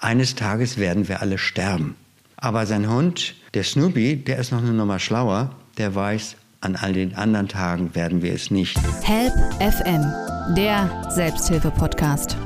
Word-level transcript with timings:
eines 0.00 0.34
Tages 0.34 0.78
werden 0.78 1.08
wir 1.08 1.20
alle 1.20 1.38
sterben. 1.38 1.94
Aber 2.36 2.66
sein 2.66 2.90
Hund, 2.90 3.34
der 3.54 3.64
Snoopy, 3.64 4.16
der 4.16 4.38
ist 4.38 4.50
noch 4.50 4.60
eine 4.60 4.72
Nummer 4.72 4.98
schlauer, 4.98 5.50
der 5.76 5.94
weiß, 5.94 6.36
an 6.62 6.76
all 6.76 6.94
den 6.94 7.14
anderen 7.14 7.48
Tagen 7.48 7.94
werden 7.94 8.22
wir 8.22 8.34
es 8.34 8.50
nicht. 8.50 8.78
Help 9.02 9.32
FM, 9.60 10.04
der 10.56 11.10
Selbsthilfe-Podcast. 11.10 12.36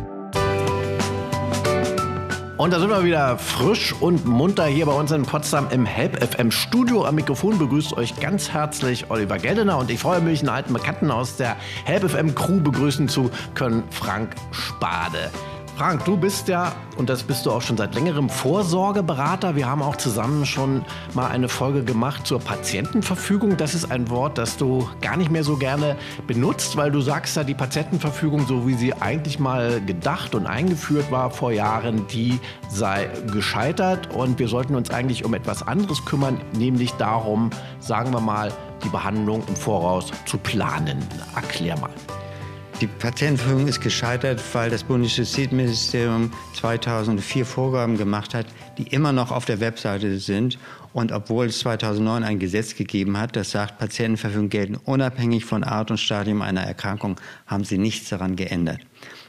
Und 2.57 2.73
da 2.73 2.79
sind 2.79 2.89
wir 2.89 3.05
wieder 3.05 3.37
frisch 3.37 3.93
und 3.93 4.25
munter 4.27 4.67
hier 4.67 4.87
bei 4.87 4.93
uns 4.93 5.11
in 5.11 5.23
Potsdam 5.23 5.69
im 5.71 5.85
Help 5.85 6.23
FM 6.25 6.51
Studio. 6.53 7.05
Am 7.05 7.17
Mikrofon 7.17 7.59
begrüßt 7.59 7.93
euch 7.95 8.19
ganz 8.21 8.51
herzlich 8.51 9.11
Oliver 9.11 9.39
Geldener 9.39 9.79
und 9.79 9.91
ich 9.91 9.99
freue 9.99 10.21
mich, 10.21 10.41
einen 10.41 10.49
alten 10.49 10.73
Bekannten 10.73 11.11
aus 11.11 11.37
der 11.37 11.57
Help 11.85 12.09
FM 12.09 12.35
Crew 12.35 12.61
begrüßen 12.61 13.09
zu 13.09 13.31
können, 13.55 13.83
Frank 13.91 14.37
Spade. 14.53 15.31
Frank, 15.77 16.05
du 16.05 16.17
bist 16.17 16.47
ja, 16.47 16.73
und 16.97 17.09
das 17.11 17.25
bist 17.25 17.45
du 17.45 17.51
auch 17.51 17.61
schon 17.61 17.77
seit 17.77 17.97
längerem, 17.97 18.31
Vorsorgeberater. 18.31 19.57
Wir 19.57 19.69
haben 19.69 19.83
auch 19.83 19.97
zusammen 19.97 20.47
schon 20.47 20.85
mal 21.15 21.27
eine 21.27 21.49
Folge 21.49 21.83
gemacht 21.83 22.29
zur 22.29 22.39
Patientenverfügung. 22.39 23.57
Das 23.57 23.75
ist 23.75 23.91
ein 23.91 24.09
Wort, 24.09 24.39
das 24.39 24.57
du 24.57 24.89
gar 25.01 25.17
nicht 25.17 25.33
mehr 25.33 25.43
so 25.43 25.57
gerne 25.57 25.97
benutzt, 26.29 26.77
weil 26.77 26.93
du 26.93 27.01
sagst 27.01 27.37
ja, 27.37 27.43
die 27.43 27.55
Patientenverfügung, 27.55 28.47
so 28.47 28.69
wie 28.69 28.75
sie 28.75 28.95
eigentlich 28.95 29.41
mal 29.41 29.81
gedacht 29.81 30.37
und 30.37 30.47
eingeführt 30.47 31.11
war 31.11 31.33
vor 31.33 31.51
Jahren, 31.51 32.07
die 32.07 32.39
sei 32.69 33.11
gescheitert. 33.33 34.15
Und 34.15 34.39
wir 34.39 34.47
sollten 34.47 34.77
uns 34.77 34.91
eigentlich 34.91 35.25
um 35.25 35.35
etwas 35.35 35.67
anderes 35.67 36.05
kümmern, 36.05 36.41
nämlich 36.53 36.93
darum, 36.93 37.51
sagen 37.81 38.13
wir 38.13 38.21
mal, 38.21 38.53
die 38.85 38.91
Behandlung 38.91 39.43
im 39.49 39.57
Voraus 39.57 40.13
zu 40.25 40.39
planen. 40.39 41.05
Erklär 41.35 41.77
mal. 41.81 41.91
Die 42.81 42.89
Patientenverfügung 42.89 43.69
ist 43.69 43.81
gescheitert, 43.81 44.43
weil 44.53 44.69
das 44.69 44.83
Bundesjustizministerium 44.83 46.33
2004 46.55 47.47
Vorgaben 47.47 47.97
gemacht 47.97 48.35
hat, 48.35 48.47
die 48.79 48.89
immer 48.89 49.13
noch 49.13 49.31
auf 49.31 49.45
der 49.45 49.61
Webseite 49.61 50.19
sind. 50.19 50.59
Und 50.93 51.13
obwohl 51.13 51.47
es 51.47 51.61
2009 51.61 52.25
ein 52.25 52.39
Gesetz 52.41 52.75
gegeben 52.75 53.17
hat, 53.17 53.37
das 53.37 53.53
sagt, 53.53 53.79
Patientenverfügung 53.79 54.49
gelten 54.49 54.77
unabhängig 54.77 55.45
von 55.45 55.63
Art 55.63 55.93
und 55.93 55.99
Stadium 55.99 56.43
einer 56.43 56.63
Erkrankung, 56.63 57.21
haben 57.47 57.63
sie 57.63 57.79
nichts 57.79 58.11
daran 58.11 58.35
geändert. 58.35 58.81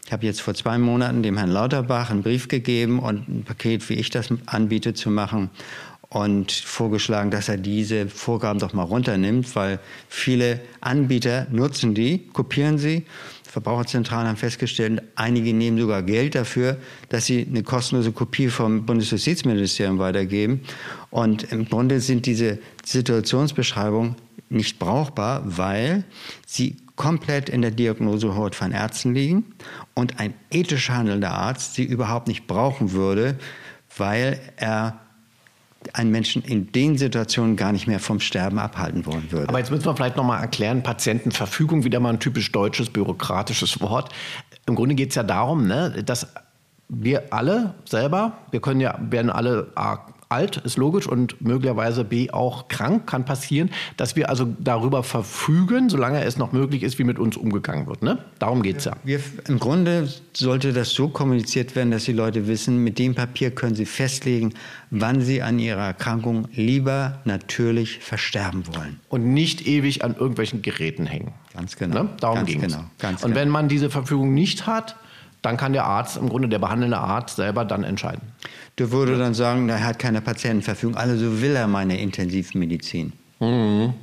Ich 0.05 0.11
habe 0.11 0.25
jetzt 0.25 0.41
vor 0.41 0.53
zwei 0.53 0.77
Monaten 0.77 1.23
dem 1.23 1.37
Herrn 1.37 1.49
Lauterbach 1.49 2.09
einen 2.09 2.23
Brief 2.23 2.47
gegeben 2.47 2.99
und 2.99 3.27
ein 3.27 3.43
Paket, 3.43 3.87
wie 3.89 3.95
ich 3.95 4.09
das 4.09 4.29
anbiete, 4.47 4.93
zu 4.93 5.09
machen 5.09 5.49
und 6.15 6.53
vorgeschlagen, 6.53 7.29
dass 7.29 7.49
er 7.49 7.57
diese 7.57 8.07
Vorgaben 8.07 8.57
doch 8.57 8.71
mal 8.71 8.83
runternimmt, 8.83 9.53
weil 9.53 9.79
viele 10.07 10.61
Anbieter 10.79 11.45
nutzen 11.51 11.93
die, 11.93 12.19
kopieren 12.31 12.77
sie 12.77 13.03
Verbraucherzentralen 13.43 14.27
haben 14.27 14.37
festgestellt, 14.37 15.01
einige 15.15 15.53
nehmen 15.53 15.77
sogar 15.77 16.03
Geld 16.03 16.35
dafür, 16.35 16.77
dass 17.07 17.25
sie 17.25 17.45
eine 17.49 17.63
kostenlose 17.63 18.11
Kopie 18.11 18.49
vom 18.49 18.85
Bundesjustizministerium 18.85 19.97
weitergeben. 19.97 20.61
Und 21.09 21.51
im 21.53 21.63
Grunde 21.63 22.01
sind 22.01 22.25
diese 22.25 22.59
Situationsbeschreibungen 22.83 24.15
nicht 24.49 24.77
brauchbar, 24.77 25.41
weil 25.45 26.03
sie 26.45 26.75
komplett 26.97 27.47
in 27.47 27.61
der 27.61 27.71
Diagnosehort 27.71 28.55
von 28.55 28.73
Ärzten 28.73 29.13
liegen 29.13 29.45
und 29.93 30.19
ein 30.19 30.33
ethisch 30.51 30.89
handelnder 30.89 31.31
Arzt 31.31 31.75
sie 31.75 31.83
überhaupt 31.85 32.27
nicht 32.27 32.47
brauchen 32.47 32.91
würde, 32.91 33.37
weil 33.97 34.39
er 34.57 34.99
einen 35.93 36.11
Menschen 36.11 36.41
in 36.41 36.71
den 36.71 36.97
Situationen 36.97 37.55
gar 37.55 37.71
nicht 37.71 37.87
mehr 37.87 37.99
vom 37.99 38.19
Sterben 38.19 38.57
abhalten 38.57 39.05
wollen 39.05 39.31
würde. 39.31 39.49
Aber 39.49 39.59
jetzt 39.59 39.71
müssen 39.71 39.85
wir 39.85 39.95
vielleicht 39.95 40.15
nochmal 40.15 40.41
erklären, 40.41 40.81
Patientenverfügung, 40.81 41.83
wieder 41.83 41.99
mal 41.99 42.13
ein 42.13 42.19
typisch 42.19 42.51
deutsches, 42.51 42.89
bürokratisches 42.89 43.81
Wort. 43.81 44.11
Im 44.65 44.75
Grunde 44.75 44.95
geht 44.95 45.09
es 45.09 45.15
ja 45.15 45.23
darum, 45.23 45.67
ne, 45.67 46.03
dass 46.03 46.27
wir 46.89 47.33
alle 47.33 47.75
selber, 47.85 48.33
wir 48.51 48.61
können 48.61 48.79
ja, 48.79 48.97
werden 48.99 49.29
alle 49.29 49.71
alt, 50.29 50.57
ist 50.57 50.77
logisch, 50.77 51.07
und 51.07 51.41
möglicherweise 51.41 52.03
B 52.03 52.31
auch 52.31 52.67
krank, 52.67 53.07
kann 53.07 53.25
passieren, 53.25 53.69
dass 53.97 54.15
wir 54.15 54.29
also 54.29 54.47
darüber 54.59 55.03
verfügen, 55.03 55.89
solange 55.89 56.23
es 56.23 56.37
noch 56.37 56.51
möglich 56.51 56.83
ist, 56.83 56.99
wie 56.99 57.03
mit 57.03 57.19
uns 57.19 57.37
umgegangen 57.37 57.87
wird. 57.87 58.01
Ne? 58.01 58.17
Darum 58.39 58.63
geht 58.63 58.77
es 58.77 58.85
ja. 58.85 58.93
Wir, 59.03 59.19
Im 59.47 59.59
Grunde 59.59 60.09
sollte 60.33 60.73
das 60.73 60.91
so 60.91 61.09
kommuniziert 61.09 61.75
werden, 61.75 61.91
dass 61.91 62.05
die 62.05 62.13
Leute 62.13 62.47
wissen, 62.47 62.83
mit 62.83 62.99
dem 62.99 63.15
Papier 63.15 63.51
können 63.51 63.75
sie 63.75 63.85
festlegen, 63.85 64.53
wann 64.89 65.21
sie 65.21 65.41
an 65.41 65.59
ihrer 65.59 65.85
Erkrankung 65.85 66.47
lieber 66.53 67.19
natürlich 67.25 67.99
versterben 67.99 68.63
wollen. 68.67 68.99
Und 69.09 69.33
nicht 69.33 69.67
ewig 69.67 70.03
an 70.03 70.15
irgendwelchen 70.15 70.61
Geräten 70.61 71.05
hängen. 71.05 71.33
Ganz 71.53 71.75
genau. 71.75 72.03
Ne? 72.03 72.09
Darum 72.19 72.45
ging 72.45 72.61
genau. 72.61 72.85
es. 73.01 73.23
Und 73.23 73.35
wenn 73.35 73.49
man 73.49 73.69
diese 73.69 73.89
Verfügung 73.89 74.33
nicht 74.33 74.67
hat, 74.67 74.95
dann 75.45 75.57
kann 75.57 75.73
der 75.73 75.85
Arzt, 75.85 76.17
im 76.17 76.29
Grunde 76.29 76.47
der 76.49 76.59
behandelnde 76.59 76.97
Arzt 76.97 77.35
selber 77.35 77.65
dann 77.65 77.83
entscheiden. 77.83 78.21
Der 78.77 78.91
würde 78.91 79.17
dann 79.17 79.33
sagen, 79.33 79.69
er 79.69 79.83
hat 79.83 79.99
keine 79.99 80.21
Patientenverfügung, 80.21 80.97
also 80.97 81.41
will 81.41 81.55
er 81.55 81.67
meine 81.67 81.99
Intensivmedizin. 81.99 83.13
Mhm. 83.39 83.93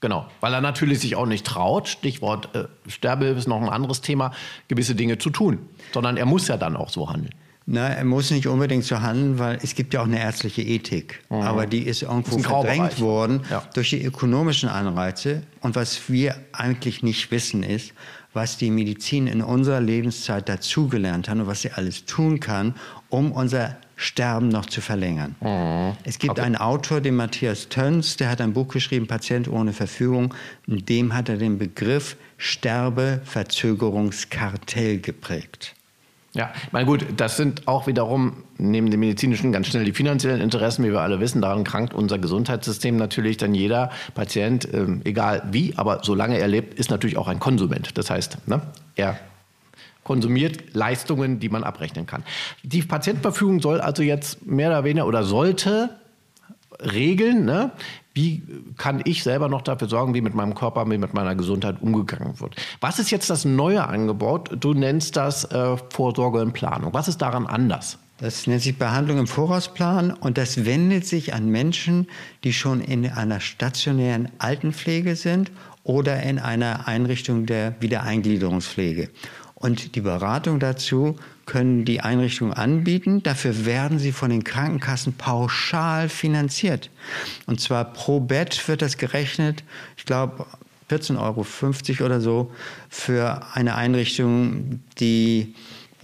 Genau, 0.00 0.26
weil 0.40 0.54
er 0.54 0.62
natürlich 0.62 1.00
sich 1.00 1.14
auch 1.14 1.26
nicht 1.26 1.46
traut, 1.46 1.88
Stichwort 1.88 2.54
äh, 2.54 2.64
Sterbehilfe 2.88 3.38
ist 3.38 3.48
noch 3.48 3.60
ein 3.60 3.68
anderes 3.68 4.00
Thema, 4.00 4.32
gewisse 4.68 4.94
Dinge 4.94 5.18
zu 5.18 5.30
tun, 5.30 5.58
sondern 5.92 6.16
er 6.16 6.24
muss 6.24 6.48
ja 6.48 6.56
dann 6.56 6.74
auch 6.74 6.88
so 6.88 7.10
handeln. 7.10 7.34
Na, 7.66 7.88
er 7.88 8.04
muss 8.04 8.30
nicht 8.30 8.48
unbedingt 8.48 8.84
so 8.84 9.00
handeln, 9.00 9.38
weil 9.38 9.58
es 9.62 9.74
gibt 9.74 9.94
ja 9.94 10.00
auch 10.00 10.06
eine 10.06 10.18
ärztliche 10.18 10.62
Ethik. 10.62 11.22
Mhm. 11.28 11.42
Aber 11.42 11.66
die 11.66 11.82
ist 11.82 12.02
irgendwo 12.02 12.36
ist 12.36 12.46
verdrängt 12.46 13.00
worden 13.00 13.42
ja. 13.48 13.62
durch 13.74 13.90
die 13.90 14.02
ökonomischen 14.02 14.68
Anreize. 14.68 15.42
Und 15.60 15.76
was 15.76 16.08
wir 16.08 16.34
eigentlich 16.52 17.02
nicht 17.02 17.30
wissen 17.30 17.62
ist, 17.62 17.92
was 18.32 18.56
die 18.56 18.70
Medizin 18.70 19.26
in 19.26 19.42
unserer 19.42 19.80
Lebenszeit 19.80 20.48
dazugelernt 20.48 21.28
hat 21.28 21.38
und 21.38 21.46
was 21.46 21.60
sie 21.62 21.70
alles 21.72 22.04
tun 22.04 22.38
kann, 22.40 22.74
um 23.08 23.32
unser 23.32 23.76
Sterben 23.96 24.48
noch 24.48 24.66
zu 24.66 24.80
verlängern. 24.80 25.34
Mhm. 25.40 25.96
Es 26.04 26.18
gibt 26.18 26.32
okay. 26.32 26.42
einen 26.42 26.56
Autor, 26.56 27.00
den 27.00 27.16
Matthias 27.16 27.68
Töns, 27.68 28.16
der 28.16 28.30
hat 28.30 28.40
ein 28.40 28.52
Buch 28.54 28.68
geschrieben, 28.68 29.06
Patient 29.06 29.46
ohne 29.48 29.74
Verfügung. 29.74 30.34
In 30.66 30.84
dem 30.86 31.14
hat 31.14 31.28
er 31.28 31.36
den 31.36 31.58
Begriff 31.58 32.16
Sterbeverzögerungskartell 32.38 35.00
geprägt. 35.00 35.74
Ja, 36.32 36.52
mein 36.70 36.86
gut, 36.86 37.04
das 37.16 37.36
sind 37.36 37.66
auch 37.66 37.88
wiederum 37.88 38.44
neben 38.56 38.88
dem 38.90 39.00
medizinischen 39.00 39.50
ganz 39.50 39.66
schnell 39.66 39.84
die 39.84 39.92
finanziellen 39.92 40.40
Interessen, 40.40 40.84
wie 40.84 40.92
wir 40.92 41.00
alle 41.00 41.18
wissen. 41.18 41.42
Daran 41.42 41.64
krankt 41.64 41.92
unser 41.92 42.18
Gesundheitssystem 42.18 42.96
natürlich. 42.96 43.36
Denn 43.36 43.52
jeder 43.52 43.90
Patient, 44.14 44.72
äh, 44.72 44.86
egal 45.04 45.42
wie, 45.50 45.74
aber 45.76 46.00
solange 46.04 46.38
er 46.38 46.46
lebt, 46.46 46.74
ist 46.74 46.90
natürlich 46.90 47.16
auch 47.16 47.26
ein 47.26 47.40
Konsument. 47.40 47.98
Das 47.98 48.10
heißt, 48.10 48.46
ne, 48.46 48.62
er 48.94 49.18
konsumiert 50.04 50.74
Leistungen, 50.74 51.40
die 51.40 51.48
man 51.48 51.64
abrechnen 51.64 52.06
kann. 52.06 52.22
Die 52.62 52.82
Patientenverfügung 52.82 53.60
soll 53.60 53.80
also 53.80 54.02
jetzt 54.02 54.46
mehr 54.46 54.68
oder 54.68 54.84
weniger 54.84 55.06
oder 55.06 55.24
sollte 55.24 55.99
regeln, 56.82 57.44
ne, 57.44 57.72
wie 58.14 58.42
kann 58.76 59.00
ich 59.04 59.22
selber 59.22 59.48
noch 59.48 59.62
dafür 59.62 59.88
sorgen, 59.88 60.14
wie 60.14 60.20
mit 60.20 60.34
meinem 60.34 60.54
Körper, 60.54 60.88
wie 60.90 60.98
mit 60.98 61.14
meiner 61.14 61.34
Gesundheit 61.34 61.76
umgegangen 61.80 62.40
wird. 62.40 62.56
Was 62.80 62.98
ist 62.98 63.10
jetzt 63.10 63.30
das 63.30 63.44
neue 63.44 63.86
Angebot? 63.86 64.50
Du 64.58 64.74
nennst 64.74 65.16
das 65.16 65.44
äh, 65.44 65.76
Vorsorge 65.90 66.40
und 66.40 66.52
Planung. 66.52 66.92
Was 66.92 67.08
ist 67.08 67.18
daran 67.18 67.46
anders? 67.46 67.98
Das 68.18 68.46
nennt 68.46 68.60
sich 68.60 68.76
Behandlung 68.76 69.18
im 69.18 69.26
Vorausplan 69.26 70.12
und 70.12 70.36
das 70.36 70.66
wendet 70.66 71.06
sich 71.06 71.32
an 71.32 71.48
Menschen, 71.48 72.06
die 72.44 72.52
schon 72.52 72.82
in 72.82 73.06
einer 73.06 73.40
stationären 73.40 74.28
Altenpflege 74.38 75.16
sind 75.16 75.50
oder 75.84 76.22
in 76.22 76.38
einer 76.38 76.86
Einrichtung 76.86 77.46
der 77.46 77.74
Wiedereingliederungspflege. 77.80 79.08
Und 79.60 79.94
die 79.94 80.00
Beratung 80.00 80.58
dazu 80.58 81.16
können 81.44 81.84
die 81.84 82.00
Einrichtungen 82.00 82.54
anbieten. 82.54 83.22
Dafür 83.22 83.66
werden 83.66 83.98
sie 83.98 84.10
von 84.10 84.30
den 84.30 84.42
Krankenkassen 84.42 85.12
pauschal 85.12 86.08
finanziert. 86.08 86.88
Und 87.46 87.60
zwar 87.60 87.84
pro 87.84 88.20
Bett 88.20 88.66
wird 88.68 88.80
das 88.80 88.96
gerechnet, 88.96 89.62
ich 89.98 90.06
glaube 90.06 90.46
14,50 90.90 91.18
Euro 92.00 92.06
oder 92.06 92.22
so, 92.22 92.50
für 92.88 93.42
eine 93.52 93.74
Einrichtung, 93.74 94.80
die 94.98 95.54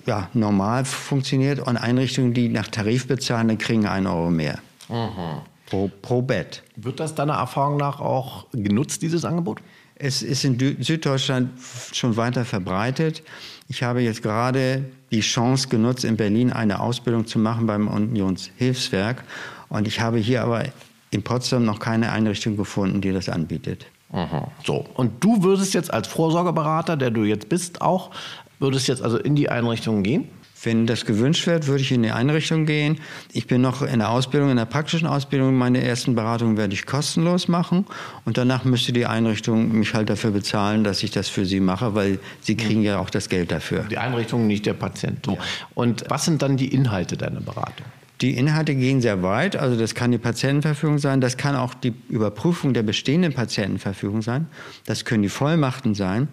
ja, 0.05 0.29
normal 0.35 0.85
funktioniert 0.85 1.59
und 1.59 1.79
Einrichtungen, 1.79 2.35
die 2.35 2.51
nach 2.51 2.69
Tarif 2.69 3.09
bezahlen, 3.09 3.49
dann 3.49 3.59
kriegen 3.59 3.87
einen 3.87 4.07
Euro 4.07 4.29
mehr. 4.29 4.59
Mhm. 4.91 5.41
Pro, 5.65 5.91
pro 6.03 6.21
Bett. 6.21 6.63
Wird 6.77 7.01
das 7.01 7.15
deiner 7.15 7.35
Erfahrung 7.35 7.79
nach 7.79 8.01
auch 8.01 8.47
genutzt, 8.53 9.01
dieses 9.01 9.25
Angebot? 9.25 9.63
Es 9.99 10.23
ist 10.23 10.45
in 10.45 10.59
Süddeutschland 10.81 11.51
schon 11.93 12.17
weiter 12.17 12.45
verbreitet. 12.45 13.23
Ich 13.69 13.83
habe 13.83 14.03
jetzt 14.03 14.23
gerade 14.23 14.85
die 15.11 15.21
Chance 15.21 15.69
genutzt, 15.69 16.05
in 16.05 16.17
Berlin 16.17 16.53
eine 16.53 16.81
Ausbildung 16.81 17.27
zu 17.27 17.39
machen 17.39 17.67
beim 17.67 17.89
Unionshilfswerk. 17.89 19.25
Und 19.69 19.89
ich 19.89 20.01
habe 20.01 20.19
hier 20.19 20.43
aber 20.43 20.65
in 21.11 21.23
Potsdam 21.23 21.65
noch 21.65 21.79
keine 21.79 22.13
Einrichtung 22.13 22.57
gefunden, 22.57 23.01
die 23.01 23.13
das 23.13 23.29
anbietet. 23.29 23.87
Aha. 24.13 24.51
So, 24.65 24.85
und 24.95 25.25
du 25.25 25.43
würdest 25.43 25.75
jetzt 25.75 25.93
als 25.93 26.09
Vorsorgeberater, 26.09 26.97
der 26.97 27.11
du 27.11 27.25
jetzt 27.25 27.49
bist, 27.49 27.81
auch, 27.81 28.11
würdest 28.59 28.89
jetzt 28.89 29.03
also 29.03 29.17
in 29.19 29.35
die 29.35 29.49
Einrichtungen 29.49 30.03
gehen? 30.03 30.29
Wenn 30.63 30.87
das 30.87 31.05
gewünscht 31.05 31.47
wird, 31.47 31.67
würde 31.67 31.83
ich 31.83 31.93
in 31.93 32.03
die 32.03 32.11
Einrichtung 32.11 32.65
gehen. 32.65 32.99
Ich 33.33 33.47
bin 33.47 33.61
noch 33.61 33.83
in 33.83 33.99
der 33.99 34.11
Ausbildung, 34.11 34.51
in 34.51 34.57
der 34.57 34.65
praktischen 34.65 35.07
Ausbildung. 35.07 35.55
Meine 35.55 35.83
ersten 35.83 36.15
Beratungen 36.15 36.57
werde 36.57 36.73
ich 36.73 36.87
kostenlos 36.87 37.49
machen. 37.49 37.85
Und 38.25 38.39
danach 38.39 38.65
müsste 38.65 38.93
die 38.93 39.07
Einrichtung 39.07 39.73
mich 39.73 39.93
halt 39.95 40.09
dafür 40.09 40.31
bezahlen, 40.31 40.83
dass 40.83 41.03
ich 41.03 41.11
das 41.11 41.29
für 41.29 41.45
sie 41.45 41.61
mache, 41.61 41.95
weil 41.95 42.19
sie 42.41 42.57
kriegen 42.57 42.83
ja 42.83 42.99
auch 42.99 43.11
das 43.11 43.29
Geld 43.29 43.53
dafür. 43.53 43.85
Die 43.91 43.99
Einrichtung, 43.99 44.47
nicht 44.47 44.65
der 44.65 44.75
Patient. 44.75 45.27
So. 45.27 45.39
Und 45.75 46.05
was 46.09 46.25
sind 46.25 46.43
dann 46.43 46.57
die 46.57 46.73
Inhalte 46.73 47.17
deiner 47.17 47.41
Beratung? 47.41 47.87
Die 48.23 48.35
Inhalte 48.35 48.75
gehen 48.75 49.03
sehr 49.03 49.23
weit. 49.23 49.57
Also 49.57 49.79
das 49.79 49.95
kann 49.95 50.11
die 50.11 50.19
Patientenverfügung 50.19 50.99
sein, 50.99 51.21
das 51.21 51.37
kann 51.37 51.55
auch 51.55 51.75
die 51.75 51.93
Überprüfung 52.09 52.73
der 52.73 52.83
bestehenden 52.83 53.35
Patientenverfügung 53.35 54.23
sein, 54.23 54.47
das 54.87 55.05
können 55.05 55.23
die 55.23 55.29
Vollmachten 55.29 55.95
sein. 55.95 56.29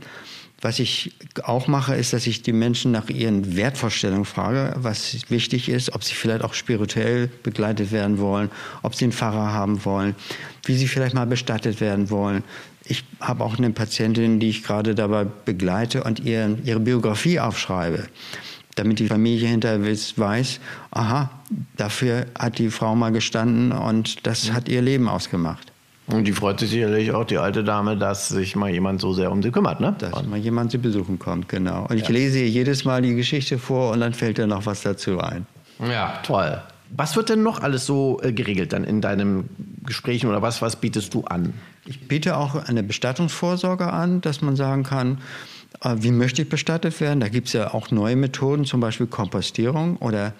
Was 0.63 0.79
ich 0.79 1.11
auch 1.43 1.67
mache, 1.67 1.93
ist, 1.93 2.13
dass 2.13 2.25
ich 2.25 2.41
die 2.41 2.53
Menschen 2.53 2.93
nach 2.93 3.09
ihren 3.09 3.57
Wertvorstellungen 3.57 4.23
frage, 4.23 4.73
was 4.77 5.29
wichtig 5.29 5.67
ist, 5.67 5.93
ob 5.93 6.05
sie 6.05 6.13
vielleicht 6.13 6.41
auch 6.41 6.53
spirituell 6.53 7.27
begleitet 7.43 7.91
werden 7.91 8.17
wollen, 8.17 8.49
ob 8.81 8.95
sie 8.95 9.03
einen 9.03 9.11
Pfarrer 9.11 9.51
haben 9.51 9.83
wollen, 9.83 10.15
wie 10.63 10.77
sie 10.77 10.87
vielleicht 10.87 11.15
mal 11.15 11.27
bestattet 11.27 11.81
werden 11.81 12.09
wollen. 12.09 12.45
Ich 12.85 13.03
habe 13.19 13.43
auch 13.43 13.57
eine 13.57 13.71
Patientin, 13.71 14.39
die 14.39 14.47
ich 14.47 14.63
gerade 14.63 14.95
dabei 14.95 15.25
begleite 15.25 16.05
und 16.05 16.21
ihr, 16.21 16.57
ihre 16.63 16.79
Biografie 16.79 17.41
aufschreibe, 17.41 18.07
damit 18.75 18.99
die 18.99 19.07
Familie 19.07 19.49
hinterher 19.49 19.81
weiß, 19.83 20.61
aha, 20.91 21.29
dafür 21.75 22.27
hat 22.39 22.57
die 22.57 22.69
Frau 22.69 22.95
mal 22.95 23.11
gestanden 23.11 23.73
und 23.73 24.25
das 24.25 24.53
hat 24.53 24.69
ihr 24.69 24.81
Leben 24.81 25.09
ausgemacht. 25.09 25.72
Und 26.13 26.25
die 26.25 26.33
freut 26.33 26.59
sich 26.59 26.69
sicherlich 26.69 27.11
auch, 27.11 27.25
die 27.25 27.39
alte 27.39 27.63
Dame, 27.63 27.97
dass 27.97 28.29
sich 28.29 28.55
mal 28.55 28.69
jemand 28.69 29.01
so 29.01 29.13
sehr 29.13 29.31
um 29.31 29.41
sie 29.41 29.51
kümmert, 29.51 29.79
ne? 29.79 29.95
Dass 29.97 30.13
und 30.13 30.29
mal 30.29 30.37
jemand 30.37 30.71
sie 30.71 30.77
besuchen 30.77 31.17
kommt, 31.17 31.49
genau. 31.49 31.87
Und 31.89 31.97
ich 31.97 32.03
ja. 32.03 32.11
lese 32.11 32.39
ihr 32.39 32.49
jedes 32.49 32.85
Mal 32.85 33.01
die 33.01 33.15
Geschichte 33.15 33.57
vor 33.57 33.91
und 33.91 33.99
dann 33.99 34.13
fällt 34.13 34.37
ihr 34.37 34.45
noch 34.45 34.65
was 34.65 34.81
dazu 34.81 35.19
ein. 35.19 35.47
Ja, 35.79 36.19
toll. 36.23 36.61
Was 36.95 37.15
wird 37.15 37.29
denn 37.29 37.41
noch 37.41 37.61
alles 37.61 37.87
so 37.87 38.21
äh, 38.21 38.31
geregelt 38.31 38.73
dann 38.73 38.83
in 38.83 39.01
deinem 39.01 39.49
Gesprächen 39.83 40.29
oder 40.29 40.43
was, 40.43 40.61
was 40.61 40.75
bietest 40.75 41.13
du 41.15 41.23
an? 41.23 41.55
Ich 41.85 42.07
biete 42.07 42.37
auch 42.37 42.55
eine 42.55 42.83
Bestattungsvorsorge 42.83 43.91
an, 43.91 44.21
dass 44.21 44.41
man 44.41 44.55
sagen 44.55 44.83
kann, 44.83 45.17
äh, 45.81 45.95
wie 45.97 46.11
möchte 46.11 46.43
ich 46.43 46.49
bestattet 46.49 47.01
werden? 47.01 47.21
Da 47.21 47.29
gibt 47.29 47.47
es 47.47 47.53
ja 47.53 47.73
auch 47.73 47.89
neue 47.89 48.15
Methoden, 48.15 48.65
zum 48.65 48.79
Beispiel 48.79 49.07
Kompostierung 49.07 49.97
oder 49.97 50.33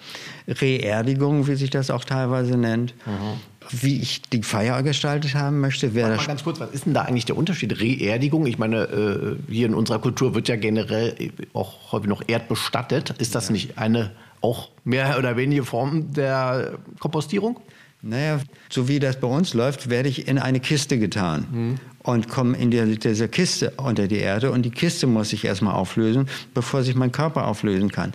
Reerdigung, 0.46 1.48
wie 1.48 1.56
sich 1.56 1.70
das 1.70 1.90
auch 1.90 2.04
teilweise 2.04 2.56
nennt. 2.56 2.94
Mhm 3.06 3.40
wie 3.70 4.00
ich 4.00 4.22
die 4.22 4.42
Feier 4.42 4.82
gestaltet 4.82 5.34
haben 5.34 5.60
möchte. 5.60 5.94
Wäre 5.94 6.16
mal 6.16 6.24
ganz 6.24 6.44
kurz, 6.44 6.60
was 6.60 6.70
ist 6.70 6.86
denn 6.86 6.94
da 6.94 7.02
eigentlich 7.02 7.24
der 7.24 7.36
Unterschied? 7.36 7.80
Reerdigung, 7.80 8.46
ich 8.46 8.58
meine, 8.58 8.82
äh, 8.84 9.36
hier 9.52 9.66
in 9.66 9.74
unserer 9.74 9.98
Kultur 9.98 10.34
wird 10.34 10.48
ja 10.48 10.56
generell 10.56 11.14
auch 11.52 11.92
häufig 11.92 12.08
noch 12.08 12.22
erdbestattet. 12.26 13.14
Ist 13.18 13.34
das 13.34 13.48
ja. 13.48 13.52
nicht 13.52 13.78
eine 13.78 14.12
auch 14.40 14.68
mehr 14.84 15.18
oder 15.18 15.36
weniger 15.36 15.64
Form 15.64 16.12
der 16.12 16.78
Kompostierung? 16.98 17.60
Naja, 18.02 18.38
so 18.68 18.86
wie 18.86 18.98
das 18.98 19.18
bei 19.18 19.26
uns 19.26 19.54
läuft, 19.54 19.88
werde 19.88 20.10
ich 20.10 20.28
in 20.28 20.38
eine 20.38 20.60
Kiste 20.60 20.98
getan 20.98 21.46
mhm. 21.50 21.74
und 22.02 22.28
komme 22.28 22.56
in 22.58 22.70
die, 22.70 22.98
diese 22.98 23.28
Kiste 23.28 23.72
unter 23.78 24.06
die 24.08 24.18
Erde 24.18 24.50
und 24.50 24.62
die 24.62 24.70
Kiste 24.70 25.06
muss 25.06 25.32
ich 25.32 25.46
erstmal 25.46 25.74
auflösen, 25.74 26.28
bevor 26.52 26.82
sich 26.82 26.94
mein 26.94 27.12
Körper 27.12 27.46
auflösen 27.46 27.90
kann. 27.90 28.12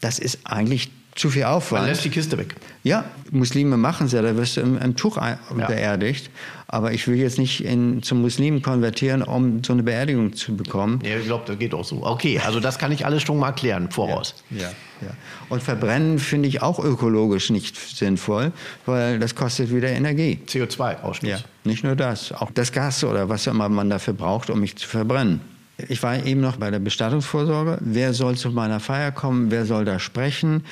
Das 0.00 0.18
ist 0.18 0.40
eigentlich 0.42 0.90
zu 1.18 1.30
viel 1.30 1.44
Aufwand. 1.44 1.82
Man 1.82 1.90
lässt 1.90 2.04
die 2.04 2.10
Kiste 2.10 2.38
weg. 2.38 2.54
Ja, 2.84 3.04
Muslime 3.30 3.76
machen 3.76 4.06
es 4.06 4.12
ja, 4.12 4.22
da 4.22 4.36
wirst 4.36 4.56
du 4.56 4.60
im, 4.60 4.78
im 4.78 4.94
Tuch 4.96 5.16
ja. 5.16 5.38
beerdigt. 5.50 6.30
Aber 6.68 6.92
ich 6.92 7.08
will 7.08 7.16
jetzt 7.16 7.38
nicht 7.38 7.64
in, 7.64 8.02
zum 8.02 8.20
Muslim 8.20 8.62
konvertieren, 8.62 9.22
um 9.22 9.64
so 9.64 9.72
eine 9.72 9.82
Beerdigung 9.82 10.34
zu 10.34 10.54
bekommen. 10.54 11.00
Ja, 11.02 11.16
ich 11.16 11.24
glaube, 11.24 11.44
das 11.46 11.58
geht 11.58 11.74
auch 11.74 11.84
so. 11.84 12.04
Okay, 12.04 12.38
also 12.44 12.60
das 12.60 12.78
kann 12.78 12.92
ich 12.92 13.04
alles 13.04 13.22
schon 13.22 13.38
mal 13.38 13.52
klären 13.52 13.90
voraus. 13.90 14.34
Ja, 14.50 14.62
ja, 14.62 14.68
ja. 15.00 15.10
Und 15.48 15.62
verbrennen 15.62 16.18
finde 16.18 16.48
ich 16.48 16.62
auch 16.62 16.78
ökologisch 16.78 17.50
nicht 17.50 17.76
sinnvoll, 17.76 18.52
weil 18.86 19.18
das 19.18 19.34
kostet 19.34 19.74
wieder 19.74 19.88
Energie. 19.88 20.40
CO2-Ausstoß. 20.46 21.26
Ja, 21.26 21.38
nicht 21.64 21.84
nur 21.84 21.96
das, 21.96 22.32
auch 22.32 22.50
das 22.52 22.70
Gas 22.70 23.02
oder 23.02 23.28
was 23.28 23.46
immer 23.46 23.68
man 23.68 23.90
dafür 23.90 24.14
braucht, 24.14 24.50
um 24.50 24.60
mich 24.60 24.76
zu 24.76 24.86
verbrennen. 24.86 25.40
Ich 25.86 26.02
war 26.02 26.24
eben 26.26 26.40
noch 26.40 26.56
bei 26.56 26.72
der 26.72 26.80
Bestattungsvorsorge. 26.80 27.78
Wer 27.80 28.12
soll 28.12 28.36
zu 28.36 28.50
meiner 28.50 28.80
Feier 28.80 29.12
kommen? 29.12 29.52
Wer 29.52 29.64
soll 29.64 29.84
da 29.84 30.00
sprechen? 30.00 30.64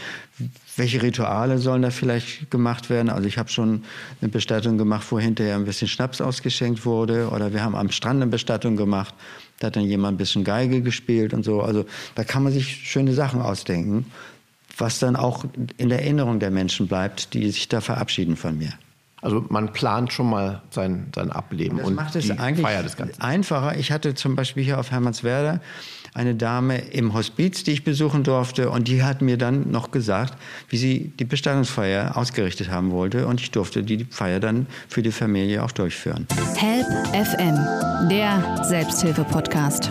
Welche 0.77 1.01
Rituale 1.01 1.59
sollen 1.59 1.83
da 1.83 1.91
vielleicht 1.91 2.51
gemacht 2.51 2.91
werden? 2.91 3.09
Also 3.09 3.29
ich 3.29 3.39
habe 3.39 3.49
schon 3.49 3.85
eine 4.21 4.31
Bestattung 4.31 4.79
gemacht, 4.79 5.07
wo 5.11 5.21
hinterher 5.21 5.55
ein 5.55 5.65
bisschen 5.65 5.87
Schnaps 5.87 6.21
ausgeschenkt 6.21 6.85
wurde. 6.85 7.29
Oder 7.31 7.53
wir 7.53 7.63
haben 7.63 7.77
am 7.77 7.93
Strand 7.93 8.21
eine 8.21 8.31
Bestattung 8.31 8.77
gemacht. 8.77 9.15
Da 9.61 9.69
hat 9.69 9.77
dann 9.77 9.85
jemand 9.85 10.17
ein 10.17 10.19
bisschen 10.19 10.43
Geige 10.43 10.83
gespielt 10.83 11.33
und 11.33 11.45
so. 11.45 11.63
Also 11.63 11.85
da 12.17 12.25
kann 12.25 12.43
man 12.43 12.53
sich 12.53 12.91
schöne 12.91 13.15
Sachen 13.15 13.41
ausdenken, 13.41 14.07
was 14.77 14.99
dann 14.99 15.15
auch 15.15 15.45
in 15.77 15.89
der 15.89 16.01
Erinnerung 16.01 16.41
der 16.41 16.51
Menschen 16.51 16.89
bleibt, 16.89 17.33
die 17.33 17.49
sich 17.53 17.69
da 17.69 17.81
verabschieden 17.81 18.37
von 18.37 18.59
mir. 18.59 18.73
Also 19.27 19.45
man 19.49 19.73
plant 19.73 20.13
schon 20.13 20.31
mal 20.31 20.63
sein, 20.71 21.09
sein 21.13 21.33
Ableben 21.33 21.79
das 21.79 21.89
und 21.89 21.97
macht 21.97 22.15
es 22.15 22.27
die 22.27 22.39
eigentlich 22.39 22.65
Feier 22.65 22.85
des 22.85 22.97
Ganzen. 22.97 23.21
einfacher. 23.21 23.77
Ich 23.77 23.91
hatte 23.91 24.15
zum 24.15 24.37
Beispiel 24.37 24.63
hier 24.63 24.79
auf 24.79 24.93
Hermannswerder 24.93 25.61
eine 26.15 26.37
Dame 26.37 26.79
im 26.79 27.13
Hospiz, 27.13 27.65
die 27.65 27.73
ich 27.73 27.83
besuchen 27.83 28.23
durfte 28.23 28.71
und 28.71 28.87
die 28.87 29.03
hat 29.03 29.23
mir 29.23 29.37
dann 29.37 29.69
noch 29.73 29.91
gesagt, 29.91 30.35
wie 30.69 30.77
sie 30.77 31.13
die 31.19 31.25
Bestattungsfeier 31.25 32.17
ausgerichtet 32.17 32.71
haben 32.71 32.93
wollte 32.93 33.27
und 33.27 33.41
ich 33.41 33.51
durfte 33.51 33.83
die 33.83 34.05
Feier 34.05 34.39
dann 34.39 34.69
für 34.87 35.03
die 35.03 35.11
Familie 35.11 35.65
auch 35.65 35.73
durchführen. 35.73 36.29
Help 36.55 36.87
FM, 37.09 38.09
der 38.09 38.63
Selbsthilfe-Podcast. 38.63 39.91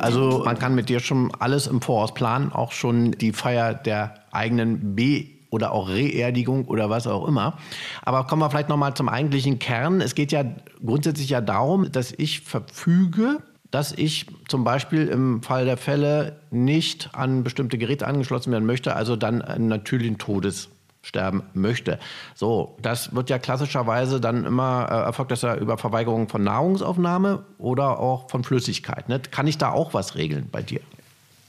Also 0.00 0.42
man 0.44 0.58
kann 0.58 0.74
mit 0.74 0.88
dir 0.88 0.98
schon 0.98 1.30
alles 1.38 1.68
im 1.68 1.80
Voraus 1.80 2.12
planen, 2.12 2.50
auch 2.50 2.72
schon 2.72 3.12
die 3.12 3.30
Feier 3.30 3.72
der 3.72 4.14
eigenen 4.32 4.96
B 4.96 5.33
oder 5.54 5.70
auch 5.70 5.88
Reerdigung 5.88 6.64
oder 6.64 6.90
was 6.90 7.06
auch 7.06 7.28
immer. 7.28 7.56
Aber 8.02 8.26
kommen 8.26 8.42
wir 8.42 8.50
vielleicht 8.50 8.68
nochmal 8.68 8.94
zum 8.94 9.08
eigentlichen 9.08 9.60
Kern. 9.60 10.00
Es 10.00 10.16
geht 10.16 10.32
ja 10.32 10.44
grundsätzlich 10.84 11.30
ja 11.30 11.40
darum, 11.40 11.92
dass 11.92 12.10
ich 12.10 12.40
verfüge, 12.40 13.38
dass 13.70 13.92
ich 13.92 14.26
zum 14.48 14.64
Beispiel 14.64 15.06
im 15.06 15.42
Fall 15.42 15.64
der 15.64 15.76
Fälle 15.76 16.40
nicht 16.50 17.10
an 17.12 17.44
bestimmte 17.44 17.78
Geräte 17.78 18.06
angeschlossen 18.06 18.50
werden 18.50 18.66
möchte, 18.66 18.96
also 18.96 19.14
dann 19.14 19.42
einen 19.42 19.68
natürlichen 19.68 20.18
Todes 20.18 20.70
sterben 21.02 21.44
möchte. 21.52 22.00
So, 22.34 22.76
das 22.82 23.14
wird 23.14 23.30
ja 23.30 23.38
klassischerweise 23.38 24.20
dann 24.20 24.44
immer 24.44 24.88
äh, 24.90 24.94
erfolgt 25.06 25.30
das 25.30 25.42
ja 25.42 25.54
über 25.54 25.78
Verweigerung 25.78 26.28
von 26.28 26.42
Nahrungsaufnahme 26.42 27.44
oder 27.58 28.00
auch 28.00 28.28
von 28.28 28.42
Flüssigkeit. 28.42 29.08
Ne? 29.08 29.20
Kann 29.30 29.46
ich 29.46 29.58
da 29.58 29.70
auch 29.70 29.94
was 29.94 30.16
regeln 30.16 30.48
bei 30.50 30.62
dir? 30.62 30.80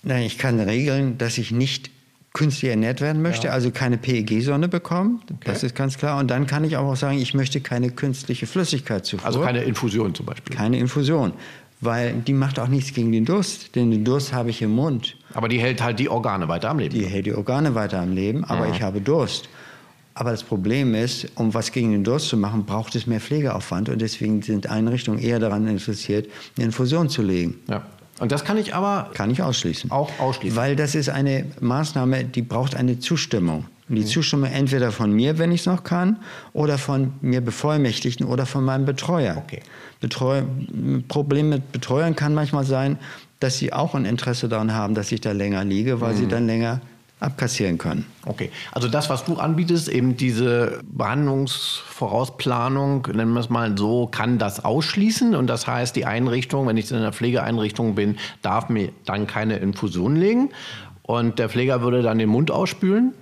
Nein, 0.03 0.23
ich 0.23 0.37
kann 0.37 0.59
regeln, 0.59 1.17
dass 1.17 1.39
ich 1.39 1.51
nicht 1.51 1.89
künstlich 2.35 2.69
ernährt 2.69 3.01
werden 3.01 3.21
möchte, 3.21 3.47
ja. 3.47 3.53
also 3.53 3.71
keine 3.71 3.97
PEG-Sonne 3.97 4.67
bekommen. 4.67 5.21
Okay. 5.23 5.39
Das 5.45 5.63
ist 5.63 5.73
ganz 5.73 5.97
klar. 5.97 6.19
Und 6.19 6.29
dann 6.29 6.45
kann 6.45 6.63
ich 6.65 6.77
auch 6.77 6.95
sagen, 6.95 7.17
ich 7.17 7.33
möchte 7.33 7.61
keine 7.61 7.89
künstliche 7.89 8.45
Flüssigkeit 8.45 9.05
zuführen. 9.05 9.25
Also 9.25 9.41
keine 9.41 9.63
Infusion 9.63 10.13
zum 10.13 10.27
Beispiel. 10.27 10.55
Keine 10.55 10.77
Infusion. 10.77 11.33
Weil 11.81 12.13
die 12.13 12.33
macht 12.33 12.59
auch 12.59 12.67
nichts 12.67 12.93
gegen 12.93 13.11
den 13.11 13.25
Durst, 13.25 13.75
denn 13.75 13.89
den 13.89 14.03
Durst 14.03 14.33
habe 14.33 14.49
ich 14.49 14.61
im 14.61 14.71
Mund. 14.71 15.15
Aber 15.33 15.47
die 15.47 15.59
hält 15.59 15.81
halt 15.81 15.97
die 15.99 16.09
Organe 16.09 16.47
weiter 16.47 16.69
am 16.69 16.79
Leben. 16.79 16.93
Die 16.93 17.05
hält 17.05 17.25
die 17.25 17.33
Organe 17.33 17.73
weiter 17.73 18.01
am 18.01 18.13
Leben, 18.13 18.43
aber 18.43 18.67
mhm. 18.67 18.73
ich 18.73 18.81
habe 18.81 19.01
Durst. 19.01 19.49
Aber 20.13 20.31
das 20.31 20.43
Problem 20.43 20.93
ist, 20.93 21.27
um 21.35 21.53
was 21.53 21.71
gegen 21.71 21.91
den 21.91 22.03
Durst 22.03 22.29
zu 22.29 22.37
machen, 22.37 22.65
braucht 22.65 22.95
es 22.95 23.07
mehr 23.07 23.19
Pflegeaufwand 23.19 23.89
und 23.89 24.01
deswegen 24.01 24.41
sind 24.41 24.67
Einrichtungen 24.67 25.19
eher 25.19 25.39
daran 25.39 25.67
interessiert, 25.67 26.27
eine 26.55 26.67
Infusion 26.67 27.09
zu 27.09 27.21
legen. 27.21 27.55
Ja. 27.69 27.85
Und 28.19 28.31
das 28.31 28.45
kann 28.45 28.57
ich 28.57 28.73
aber. 28.73 29.11
Kann 29.13 29.29
ich 29.29 29.41
ausschließen. 29.41 29.91
Auch 29.91 30.09
ausschließen. 30.19 30.55
Weil 30.55 30.75
das 30.75 30.95
ist 30.95 31.09
eine 31.09 31.45
Maßnahme, 31.59 32.23
die 32.23 32.41
braucht 32.41 32.75
eine 32.75 32.99
Zustimmung. 32.99 33.65
Und 33.87 33.95
die 33.95 34.01
mhm. 34.01 34.07
Zustimmung 34.07 34.49
entweder 34.49 34.91
von 34.91 35.11
mir, 35.11 35.37
wenn 35.37 35.51
ich 35.51 35.61
es 35.61 35.65
noch 35.67 35.83
kann, 35.83 36.17
oder 36.53 36.77
von 36.77 37.13
mir 37.21 37.41
Bevollmächtigten 37.41 38.25
oder 38.25 38.45
von 38.45 38.63
meinem 38.63 38.85
Betreuer. 38.85 39.37
Okay. 39.37 39.61
Betreu 39.99 40.43
Problem 41.07 41.49
mit 41.49 41.71
Betreuern 41.71 42.15
kann 42.15 42.33
manchmal 42.33 42.63
sein, 42.63 42.97
dass 43.39 43.57
sie 43.57 43.73
auch 43.73 43.93
ein 43.95 44.05
Interesse 44.05 44.49
daran 44.49 44.73
haben, 44.73 44.95
dass 44.95 45.11
ich 45.11 45.21
da 45.21 45.33
länger 45.33 45.63
liege, 45.63 46.01
weil 46.01 46.13
mhm. 46.13 46.17
sie 46.17 46.27
dann 46.27 46.47
länger 46.47 46.81
abkassieren 47.25 47.77
können. 47.77 48.05
Okay, 48.25 48.49
also 48.71 48.87
das, 48.87 49.09
was 49.09 49.25
du 49.25 49.35
anbietest, 49.35 49.89
eben 49.89 50.15
diese 50.15 50.79
Behandlungsvorausplanung, 50.91 53.05
nennen 53.13 53.33
wir 53.33 53.41
es 53.41 53.49
mal 53.49 53.77
so, 53.77 54.07
kann 54.07 54.37
das 54.37 54.63
ausschließen. 54.63 55.35
Und 55.35 55.47
das 55.47 55.67
heißt, 55.67 55.93
die 55.95 56.05
Einrichtung, 56.05 56.67
wenn 56.67 56.77
ich 56.77 56.89
in 56.91 56.97
einer 56.97 57.11
Pflegeeinrichtung 57.11 57.95
bin, 57.95 58.15
darf 58.41 58.69
mir 58.69 58.91
dann 59.05 59.27
keine 59.27 59.57
Infusion 59.57 60.15
legen. 60.15 60.51
Und 61.01 61.39
der 61.39 61.49
Pfleger 61.49 61.81
würde 61.81 62.01
dann 62.01 62.17
den 62.17 62.29
Mund 62.29 62.51
ausspülen. 62.51 63.13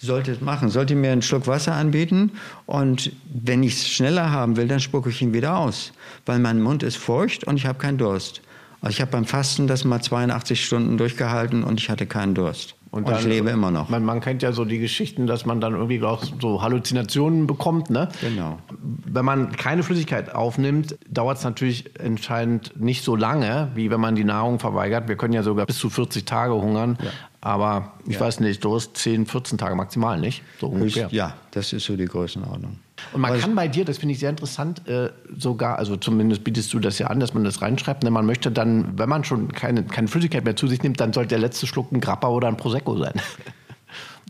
Sollte 0.00 0.30
es 0.30 0.40
machen, 0.40 0.68
sollte 0.68 0.94
mir 0.94 1.10
einen 1.10 1.22
Schluck 1.22 1.48
Wasser 1.48 1.74
anbieten 1.74 2.30
und 2.66 3.10
wenn 3.34 3.64
ich 3.64 3.72
es 3.72 3.88
schneller 3.88 4.30
haben 4.30 4.56
will, 4.56 4.68
dann 4.68 4.78
spucke 4.78 5.10
ich 5.10 5.20
ihn 5.20 5.34
wieder 5.34 5.58
aus, 5.58 5.92
weil 6.24 6.38
mein 6.38 6.62
Mund 6.62 6.84
ist 6.84 6.96
feucht 6.96 7.42
und 7.42 7.56
ich 7.56 7.66
habe 7.66 7.80
keinen 7.80 7.98
Durst. 7.98 8.40
Also 8.80 8.94
ich 8.94 9.00
habe 9.00 9.10
beim 9.10 9.24
Fasten 9.24 9.66
das 9.66 9.84
mal 9.84 10.00
82 10.00 10.64
Stunden 10.64 10.98
durchgehalten 10.98 11.64
und 11.64 11.80
ich 11.80 11.90
hatte 11.90 12.06
keinen 12.06 12.34
Durst. 12.34 12.76
Und, 12.90 13.04
und 13.04 13.10
dann, 13.10 13.20
ich 13.20 13.26
lebe 13.26 13.50
immer 13.50 13.70
noch. 13.70 13.88
Man, 13.90 14.04
man, 14.04 14.20
kennt 14.20 14.42
ja 14.42 14.52
so 14.52 14.64
die 14.64 14.78
Geschichten, 14.78 15.26
dass 15.26 15.44
man 15.44 15.60
dann 15.60 15.74
irgendwie 15.74 16.02
auch 16.02 16.24
so 16.40 16.62
Halluzinationen 16.62 17.46
bekommt. 17.46 17.90
Ne? 17.90 18.08
Genau. 18.20 18.58
Wenn 18.70 19.24
man 19.24 19.52
keine 19.52 19.82
Flüssigkeit 19.82 20.34
aufnimmt, 20.34 20.98
dauert 21.08 21.38
es 21.38 21.44
natürlich 21.44 21.98
entscheidend 22.00 22.80
nicht 22.80 23.04
so 23.04 23.14
lange, 23.14 23.70
wie 23.74 23.90
wenn 23.90 24.00
man 24.00 24.14
die 24.14 24.24
Nahrung 24.24 24.58
verweigert. 24.58 25.08
Wir 25.08 25.16
können 25.16 25.34
ja 25.34 25.42
sogar 25.42 25.66
bis 25.66 25.78
zu 25.78 25.90
40 25.90 26.24
Tage 26.24 26.54
hungern. 26.54 26.96
Ja. 27.02 27.10
Aber 27.40 27.92
ich 28.06 28.14
ja. 28.14 28.20
weiß 28.20 28.40
nicht, 28.40 28.64
du 28.64 28.74
hast 28.74 28.96
10, 28.96 29.26
14 29.26 29.58
Tage 29.58 29.76
maximal, 29.76 30.18
nicht? 30.18 30.42
So 30.60 30.66
ungefähr. 30.66 31.08
Ja, 31.12 31.34
das 31.52 31.72
ist 31.72 31.86
so 31.86 31.96
die 31.96 32.06
Größenordnung. 32.06 32.78
Und 33.12 33.20
man 33.20 33.30
Aber 33.30 33.40
kann 33.40 33.54
bei 33.54 33.68
dir, 33.68 33.84
das 33.84 33.98
finde 33.98 34.14
ich 34.14 34.18
sehr 34.18 34.30
interessant, 34.30 34.86
äh, 34.88 35.10
sogar, 35.36 35.78
also 35.78 35.96
zumindest 35.96 36.42
bietest 36.42 36.72
du 36.72 36.80
das 36.80 36.98
ja 36.98 37.06
an, 37.06 37.20
dass 37.20 37.34
man 37.34 37.44
das 37.44 37.62
reinschreibt. 37.62 38.02
Ne? 38.02 38.10
Man 38.10 38.26
möchte 38.26 38.50
dann, 38.50 38.98
wenn 38.98 39.08
man 39.08 39.22
schon 39.22 39.52
keine, 39.52 39.84
keine 39.84 40.08
Flüssigkeit 40.08 40.44
mehr 40.44 40.56
zu 40.56 40.66
sich 40.66 40.82
nimmt, 40.82 41.00
dann 41.00 41.12
sollte 41.12 41.28
der 41.28 41.38
letzte 41.38 41.68
Schluck 41.68 41.92
ein 41.92 42.00
Grappa 42.00 42.28
oder 42.28 42.48
ein 42.48 42.56
Prosecco 42.56 42.96
sein. 42.96 43.14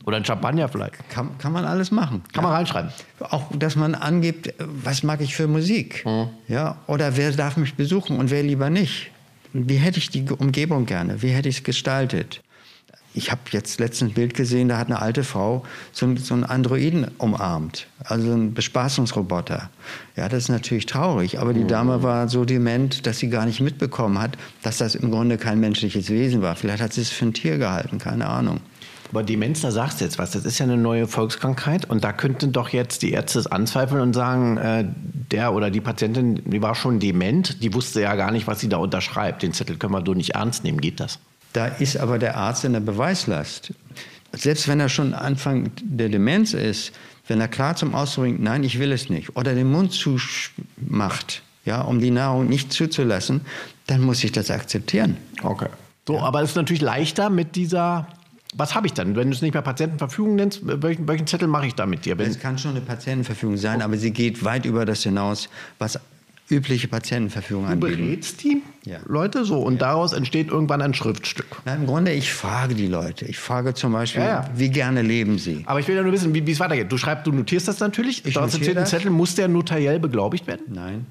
Oder 0.05 0.17
ein 0.17 0.25
Champagner 0.25 0.71
vielleicht. 0.71 1.07
Kann, 1.11 1.37
kann 1.37 1.53
man 1.53 1.67
alles 1.67 1.91
machen. 1.91 2.23
Kann 2.33 2.43
ja. 2.43 2.49
man 2.49 2.57
reinschreiben. 2.57 2.91
Auch, 3.21 3.45
dass 3.55 3.77
man 3.77 3.95
angibt, 3.95 4.55
was 4.59 5.03
mag 5.03 5.21
ich 5.21 5.37
für 5.37 5.47
Musik. 5.47 6.03
Mhm. 6.07 6.29
Ja? 6.47 6.79
Oder 6.87 7.19
wer 7.19 7.31
darf 7.33 7.59
mich 7.59 7.75
besuchen 7.75 8.19
und 8.19 8.31
wer 8.31 8.43
lieber 8.43 8.71
nicht. 8.71 9.11
Wie 9.53 9.77
hätte 9.77 9.99
ich 9.99 10.09
die 10.09 10.25
Umgebung 10.31 10.87
gerne? 10.87 11.21
Wie 11.21 11.29
hätte 11.29 11.51
ich 11.51 11.59
es 11.59 11.63
gestaltet? 11.63 12.41
Ich 13.15 13.33
habe 13.33 13.41
jetzt 13.51 13.81
letztens 13.81 14.11
ein 14.11 14.15
Bild 14.15 14.35
gesehen, 14.35 14.69
da 14.69 14.79
hat 14.79 14.89
eine 14.89 15.01
alte 15.01 15.25
Frau 15.25 15.65
so, 15.93 16.15
so 16.17 16.35
einen 16.35 16.45
Androiden 16.45 17.11
umarmt, 17.19 17.87
also 18.05 18.33
einen 18.33 18.55
Bespaßungsroboter. 18.55 19.71
Ja, 20.15 20.29
das 20.29 20.45
ist 20.45 20.49
natürlich 20.51 20.87
traurig, 20.87 21.41
aber 21.41 21.55
die 21.55 21.67
Dame 21.67 22.03
war 22.03 22.29
so 22.29 22.45
dement, 22.45 23.07
dass 23.07 23.19
sie 23.19 23.29
gar 23.29 23.47
nicht 23.47 23.61
mitbekommen 23.61 24.21
hat, 24.21 24.37
dass 24.63 24.79
das 24.79 24.95
im 24.95 25.11
Grunde 25.11 25.39
kein 25.39 25.59
menschliches 25.59 26.11
Wesen 26.11 26.43
war. 26.43 26.55
Vielleicht 26.55 26.83
hat 26.83 26.93
sie 26.93 27.01
es 27.01 27.11
für 27.11 27.27
ein 27.27 27.35
Tier 27.35 27.59
gehalten, 27.59 27.99
keine 27.99 28.27
Ahnung. 28.27 28.61
Aber 29.11 29.23
Demenz, 29.23 29.63
da 29.63 29.71
sagst 29.71 30.01
du 30.01 30.05
jetzt 30.05 30.19
was, 30.19 30.33
das 30.33 30.45
ist 30.45 30.59
ja 30.59 30.65
eine 30.65 30.77
neue 30.77 31.07
Volkskrankheit 31.07 31.87
und 31.87 32.05
da 32.05 32.13
könnten 32.13 32.53
doch 32.53 32.69
jetzt 32.69 33.03
die 33.03 33.13
Ärzte 33.13 33.39
es 33.39 33.47
anzweifeln 33.47 34.03
und 34.03 34.13
sagen, 34.13 34.59
äh, 34.59 34.85
der 35.33 35.55
oder 35.55 35.71
die 35.71 35.81
Patientin, 35.81 36.43
die 36.45 36.61
war 36.61 36.75
schon 36.75 37.01
dement, 37.01 37.63
die 37.63 37.73
wusste 37.73 38.03
ja 38.03 38.15
gar 38.17 38.31
nicht, 38.31 38.47
was 38.47 38.61
sie 38.61 38.69
da 38.69 38.77
unterschreibt. 38.77 39.43
Den 39.43 39.55
Zettel 39.55 39.77
können 39.77 39.95
wir 39.95 40.03
doch 40.03 40.15
nicht 40.15 40.35
ernst 40.35 40.63
nehmen, 40.63 40.81
geht 40.81 41.01
das? 41.01 41.19
Da 41.53 41.67
ist 41.67 41.97
aber 41.97 42.19
der 42.19 42.37
Arzt 42.37 42.65
in 42.65 42.73
der 42.73 42.81
Beweislast. 42.81 43.73
Selbst 44.33 44.69
wenn 44.69 44.81
er 44.81 44.89
schon 44.89 45.15
Anfang 45.15 45.71
der 45.83 46.09
Demenz 46.09 46.53
ist, 46.53 46.93
wenn 47.27 47.41
er 47.41 47.49
klar 47.49 47.77
zum 47.77 47.95
Ausdruck 47.95 48.25
bringt, 48.25 48.43
nein, 48.43 48.65
ich 48.65 48.79
will 48.79 48.93
es 48.93 49.09
nicht, 49.09 49.37
oder 49.37 49.55
den 49.55 49.71
Mund 49.71 49.93
zumacht, 49.93 51.43
ja, 51.65 51.81
um 51.81 52.01
die 52.01 52.11
Nahrung 52.11 52.49
nicht 52.49 52.73
zuzulassen, 52.73 53.43
dann 53.87 54.03
muss 54.03 54.23
ich 54.25 54.33
das 54.33 54.51
akzeptieren. 54.51 55.17
Okay. 55.43 55.69
So, 56.07 56.15
ja. 56.15 56.23
aber 56.23 56.43
es 56.43 56.51
ist 56.51 56.57
natürlich 56.57 56.83
leichter 56.83 57.31
mit 57.31 57.57
dieser 57.57 58.07
was 58.55 58.75
habe 58.75 58.87
ich 58.87 58.95
dann? 58.95 59.15
Wenn 59.15 59.29
du 59.29 59.37
es 59.37 59.43
nicht 59.43 59.53
mehr 59.53 59.63
Patientenverfügung 59.63 60.37
nennst, 60.37 60.61
welchen, 60.65 61.07
welchen 61.07 61.27
Zettel 61.27 61.49
mache 61.49 61.67
ich 61.67 61.75
da 61.75 61.87
mit 61.87 62.05
dir? 62.05 62.19
Es 62.19 62.41
kann 62.41 62.59
schon 62.59 62.73
eine 62.73 62.81
Patientenverfügung 62.81 63.57
sein, 63.59 63.83
aber 63.83 63.99
sie 63.99 64.11
geht 64.11 64.43
weit 64.43 64.65
über 64.65 64.87
das 64.87 65.03
hinaus, 65.03 65.49
was 65.79 66.01
übliche 66.49 66.89
Patientenverfügung 66.89 67.67
anbieten. 67.67 67.99
Du 67.99 68.05
berätst 68.07 68.43
die 68.43 68.63
ja. 68.89 68.99
Leute 69.07 69.45
so 69.45 69.59
und 69.61 69.75
ja. 69.75 69.81
daraus 69.81 70.13
entsteht 70.13 70.49
irgendwann 70.49 70.81
ein 70.81 70.95
Schriftstück. 70.95 71.47
Na, 71.65 71.75
Im 71.75 71.87
Grunde, 71.87 72.13
ich 72.13 72.33
frage 72.33 72.75
die 72.75 72.87
Leute. 72.87 73.27
Ich 73.27 73.39
frage 73.39 73.75
zum 73.75 73.93
Beispiel, 73.93 74.23
ja, 74.23 74.49
wie 74.55 74.71
gerne 74.71 75.03
leben 75.03 75.39
sie? 75.39 75.63
Aber 75.67 75.81
ich 75.81 75.89
will 75.89 75.97
ja 75.97 76.03
nur 76.03 76.13
wissen, 76.13 76.35
wie 76.35 76.51
es 76.51 76.61
weitergeht. 76.61 76.91
Du 76.91 76.97
schreibst, 76.97 77.27
du 77.27 77.33
notierst 77.33 77.69
das 77.69 77.81
natürlich. 77.81 78.25
Ich 78.25 78.35
daraus 78.35 78.55
entsteht 78.55 78.77
ein 78.77 78.87
Zettel. 78.87 79.11
Muss 79.11 79.35
der 79.35 79.49
notariell 79.49 80.01
beglaubigt 80.01 80.47
werden? 80.47 80.67
Nein. 80.69 81.07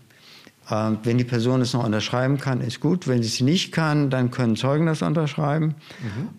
Ähm, 0.69 0.97
wenn 1.03 1.17
die 1.17 1.23
Person 1.23 1.61
es 1.61 1.73
noch 1.73 1.85
unterschreiben 1.85 2.37
kann, 2.37 2.61
ist 2.61 2.79
gut. 2.79 3.07
Wenn 3.07 3.21
sie 3.21 3.29
es 3.29 3.41
nicht 3.41 3.71
kann, 3.71 4.09
dann 4.09 4.31
können 4.31 4.55
Zeugen 4.55 4.85
das 4.85 5.01
unterschreiben. 5.01 5.75
Mhm. 6.01 6.29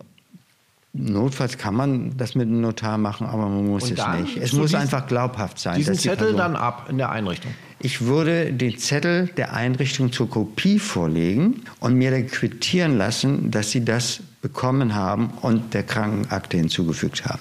Notfalls 0.93 1.57
kann 1.57 1.75
man 1.75 2.17
das 2.17 2.33
mit 2.33 2.47
einem 2.47 2.61
Notar 2.61 2.97
machen, 2.97 3.27
aber 3.27 3.47
man 3.47 3.67
muss 3.67 3.91
es 3.91 3.99
nicht. 4.19 4.37
Es 4.37 4.53
muss 4.53 4.73
einfach 4.73 5.05
glaubhaft 5.05 5.59
sein. 5.59 5.77
Diesen 5.77 5.95
Zettel 5.95 6.31
die 6.31 6.37
dann 6.37 6.55
ab 6.55 6.87
in 6.89 6.97
der 6.97 7.11
Einrichtung? 7.11 7.51
Ich 7.79 8.01
würde 8.01 8.51
den 8.51 8.77
Zettel 8.77 9.27
der 9.37 9.53
Einrichtung 9.53 10.11
zur 10.11 10.29
Kopie 10.29 10.79
vorlegen 10.79 11.61
und 11.79 11.93
mir 11.93 12.09
dann 12.11 12.27
quittieren 12.27 12.97
lassen, 12.97 13.51
dass 13.51 13.69
sie 13.71 13.85
das 13.85 14.21
bekommen 14.41 14.95
haben 14.95 15.29
und 15.41 15.73
der 15.73 15.83
Krankenakte 15.83 16.57
hinzugefügt 16.57 17.25
haben. 17.25 17.39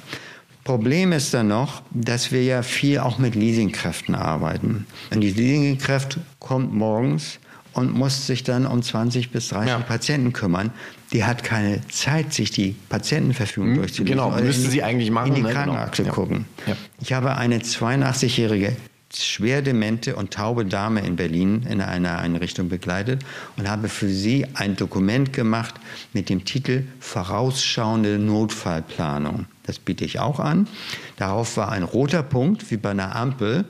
Problem 0.64 1.12
ist 1.12 1.32
dann 1.32 1.48
noch, 1.48 1.80
dass 1.90 2.30
wir 2.30 2.44
ja 2.44 2.62
viel 2.62 2.98
auch 2.98 3.18
mit 3.18 3.34
Leasingkräften 3.34 4.14
arbeiten. 4.14 4.86
Und 5.10 5.22
die 5.22 5.30
Leasingkraft 5.30 6.18
kommt 6.40 6.74
morgens 6.74 7.38
und 7.72 7.94
muss 7.94 8.26
sich 8.26 8.42
dann 8.42 8.66
um 8.66 8.82
20 8.82 9.30
bis 9.30 9.48
30 9.48 9.68
ja. 9.70 9.78
Patienten 9.78 10.34
kümmern. 10.34 10.70
Die 11.12 11.24
hat 11.24 11.42
keine 11.42 11.86
Zeit, 11.88 12.32
sich 12.34 12.50
die 12.50 12.76
Patientenverfügung 12.88 13.70
hm, 13.70 13.76
durchzulesen. 13.78 14.18
Genau, 14.18 14.30
müsste 14.30 14.68
sie 14.68 14.82
eigentlich 14.82 15.10
machen. 15.10 15.28
In 15.28 15.34
die 15.36 15.42
ne? 15.42 15.48
Genau. 15.48 15.62
Krankenakte 15.64 16.02
genau. 16.02 16.14
gucken. 16.14 16.44
Ja. 16.66 16.76
Ich 17.00 17.12
habe 17.12 17.36
eine 17.36 17.58
82-jährige 17.58 18.76
schwer 19.14 19.62
demente 19.62 20.16
und 20.16 20.32
taube 20.32 20.66
Dame 20.66 21.00
in 21.00 21.16
Berlin 21.16 21.66
in 21.68 21.80
einer 21.80 22.18
Einrichtung 22.18 22.68
begleitet 22.68 23.24
und 23.56 23.68
habe 23.68 23.88
für 23.88 24.08
sie 24.08 24.46
ein 24.54 24.76
Dokument 24.76 25.32
gemacht 25.32 25.74
mit 26.12 26.28
dem 26.28 26.44
Titel 26.44 26.84
Vorausschauende 27.00 28.18
Notfallplanung. 28.18 29.46
Das 29.64 29.78
biete 29.78 30.04
ich 30.04 30.18
auch 30.18 30.40
an. 30.40 30.68
Darauf 31.16 31.56
war 31.56 31.72
ein 31.72 31.82
roter 31.82 32.22
Punkt, 32.22 32.70
wie 32.70 32.76
bei 32.76 32.90
einer 32.90 33.16
Ampel, 33.16 33.64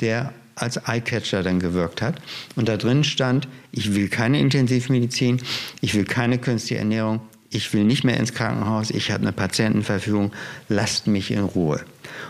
der 0.00 0.32
als 0.60 0.76
Eyecatcher 0.88 1.42
dann 1.42 1.60
gewirkt 1.60 2.02
hat. 2.02 2.16
Und 2.56 2.68
da 2.68 2.76
drin 2.76 3.04
stand, 3.04 3.48
ich 3.72 3.94
will 3.94 4.08
keine 4.08 4.40
Intensivmedizin, 4.40 5.40
ich 5.80 5.94
will 5.94 6.04
keine 6.04 6.38
künstliche 6.38 6.78
Ernährung, 6.78 7.20
ich 7.50 7.72
will 7.72 7.84
nicht 7.84 8.04
mehr 8.04 8.16
ins 8.16 8.32
Krankenhaus, 8.32 8.90
ich 8.90 9.10
habe 9.10 9.22
eine 9.22 9.32
Patientenverfügung, 9.32 10.32
lasst 10.68 11.06
mich 11.06 11.30
in 11.30 11.40
Ruhe. 11.40 11.80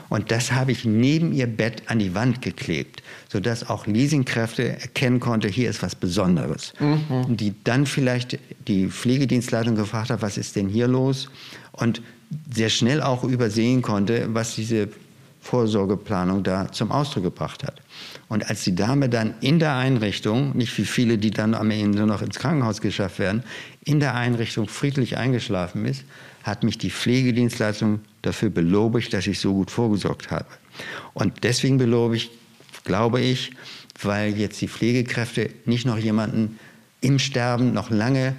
Und 0.08 0.30
das 0.30 0.52
habe 0.52 0.72
ich 0.72 0.84
neben 0.84 1.32
ihr 1.32 1.46
Bett 1.46 1.82
an 1.86 1.98
die 1.98 2.14
Wand 2.14 2.42
geklebt, 2.42 3.02
sodass 3.28 3.68
auch 3.68 3.86
Leasingkräfte 3.86 4.80
erkennen 4.80 5.20
konnte, 5.20 5.48
hier 5.48 5.70
ist 5.70 5.82
was 5.82 5.94
Besonderes. 5.94 6.72
Mhm. 6.80 7.36
Die 7.36 7.54
dann 7.64 7.86
vielleicht 7.86 8.38
die 8.66 8.88
Pflegedienstleitung 8.88 9.76
gefragt 9.76 10.10
hat, 10.10 10.22
was 10.22 10.38
ist 10.38 10.56
denn 10.56 10.68
hier 10.68 10.88
los? 10.88 11.28
Und 11.72 12.02
sehr 12.52 12.70
schnell 12.70 13.02
auch 13.02 13.24
übersehen 13.24 13.82
konnte, 13.82 14.28
was 14.32 14.54
diese 14.54 14.88
Vorsorgeplanung 15.40 16.42
da 16.42 16.70
zum 16.70 16.90
Ausdruck 16.90 17.24
gebracht 17.24 17.64
hat. 17.64 17.80
Und 18.30 18.48
als 18.48 18.62
die 18.62 18.76
Dame 18.76 19.08
dann 19.08 19.34
in 19.40 19.58
der 19.58 19.74
Einrichtung, 19.74 20.56
nicht 20.56 20.78
wie 20.78 20.84
viele, 20.84 21.18
die 21.18 21.32
dann 21.32 21.52
am 21.52 21.72
Ende 21.72 22.06
noch 22.06 22.22
ins 22.22 22.38
Krankenhaus 22.38 22.80
geschafft 22.80 23.18
werden, 23.18 23.42
in 23.84 23.98
der 23.98 24.14
Einrichtung 24.14 24.68
friedlich 24.68 25.16
eingeschlafen 25.16 25.84
ist, 25.84 26.04
hat 26.44 26.62
mich 26.62 26.78
die 26.78 26.92
Pflegedienstleitung 26.92 27.98
dafür 28.22 28.50
belobigt, 28.50 29.12
dass 29.12 29.26
ich 29.26 29.40
so 29.40 29.52
gut 29.52 29.72
vorgesorgt 29.72 30.30
habe. 30.30 30.46
Und 31.12 31.42
deswegen 31.42 31.76
belobe 31.76 32.16
ich, 32.16 32.30
glaube 32.84 33.20
ich, 33.20 33.50
weil 34.00 34.38
jetzt 34.38 34.60
die 34.60 34.68
Pflegekräfte 34.68 35.50
nicht 35.64 35.84
noch 35.84 35.98
jemanden 35.98 36.56
im 37.00 37.18
Sterben 37.18 37.72
noch 37.72 37.90
lange 37.90 38.36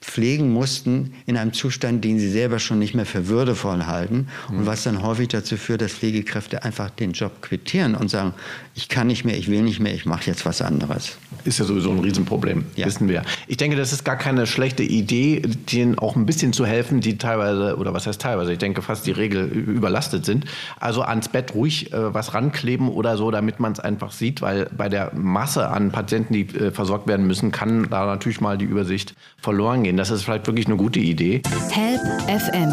pflegen 0.00 0.52
mussten 0.52 1.12
in 1.26 1.36
einem 1.36 1.52
Zustand, 1.52 2.04
den 2.04 2.18
sie 2.18 2.30
selber 2.30 2.58
schon 2.58 2.78
nicht 2.78 2.94
mehr 2.94 3.06
für 3.06 3.28
würdevoll 3.28 3.86
halten 3.86 4.28
mhm. 4.50 4.58
und 4.58 4.66
was 4.66 4.82
dann 4.82 5.02
häufig 5.02 5.28
dazu 5.28 5.56
führt, 5.56 5.82
dass 5.82 5.92
Pflegekräfte 5.92 6.64
einfach 6.64 6.90
den 6.90 7.12
Job 7.12 7.42
quittieren 7.42 7.94
und 7.94 8.10
sagen, 8.10 8.32
ich 8.74 8.88
kann 8.88 9.08
nicht 9.08 9.24
mehr, 9.24 9.36
ich 9.36 9.48
will 9.48 9.62
nicht 9.62 9.78
mehr, 9.78 9.92
ich 9.92 10.06
mache 10.06 10.26
jetzt 10.26 10.46
was 10.46 10.62
anderes. 10.62 11.18
Ist 11.44 11.58
ja 11.58 11.64
sowieso 11.64 11.90
ein 11.90 11.98
Riesenproblem, 11.98 12.64
ja. 12.76 12.86
wissen 12.86 13.08
wir. 13.08 13.22
Ich 13.46 13.58
denke, 13.58 13.76
das 13.76 13.92
ist 13.92 14.04
gar 14.04 14.16
keine 14.16 14.46
schlechte 14.46 14.82
Idee, 14.82 15.42
denen 15.70 15.98
auch 15.98 16.16
ein 16.16 16.24
bisschen 16.24 16.52
zu 16.52 16.64
helfen, 16.64 17.00
die 17.00 17.18
teilweise, 17.18 17.76
oder 17.76 17.92
was 17.92 18.06
heißt 18.06 18.20
teilweise, 18.20 18.52
ich 18.52 18.58
denke 18.58 18.80
fast 18.80 19.06
die 19.06 19.10
Regel 19.10 19.44
überlastet 19.44 20.24
sind. 20.24 20.46
Also 20.78 21.02
ans 21.02 21.28
Bett 21.28 21.54
ruhig 21.54 21.92
äh, 21.92 22.14
was 22.14 22.32
rankleben 22.32 22.88
oder 22.88 23.16
so, 23.16 23.30
damit 23.30 23.60
man 23.60 23.72
es 23.72 23.80
einfach 23.80 24.12
sieht, 24.12 24.40
weil 24.40 24.70
bei 24.76 24.88
der 24.88 25.12
Masse 25.14 25.68
an 25.68 25.90
Patienten, 25.90 26.32
die 26.32 26.42
äh, 26.42 26.70
versorgt 26.70 27.06
werden 27.06 27.26
müssen, 27.26 27.52
kann 27.52 27.88
da 27.90 28.06
natürlich 28.06 28.40
mal 28.40 28.56
die 28.56 28.64
Übersicht 28.64 29.14
verloren 29.36 29.82
gehen. 29.82 29.89
Das 29.96 30.10
ist 30.10 30.22
vielleicht 30.24 30.46
wirklich 30.46 30.66
eine 30.66 30.76
gute 30.76 31.00
Idee. 31.00 31.42
Help 31.70 32.00
FM, 32.28 32.70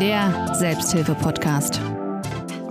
der 0.00 0.54
Selbsthilfe-Podcast. 0.54 1.80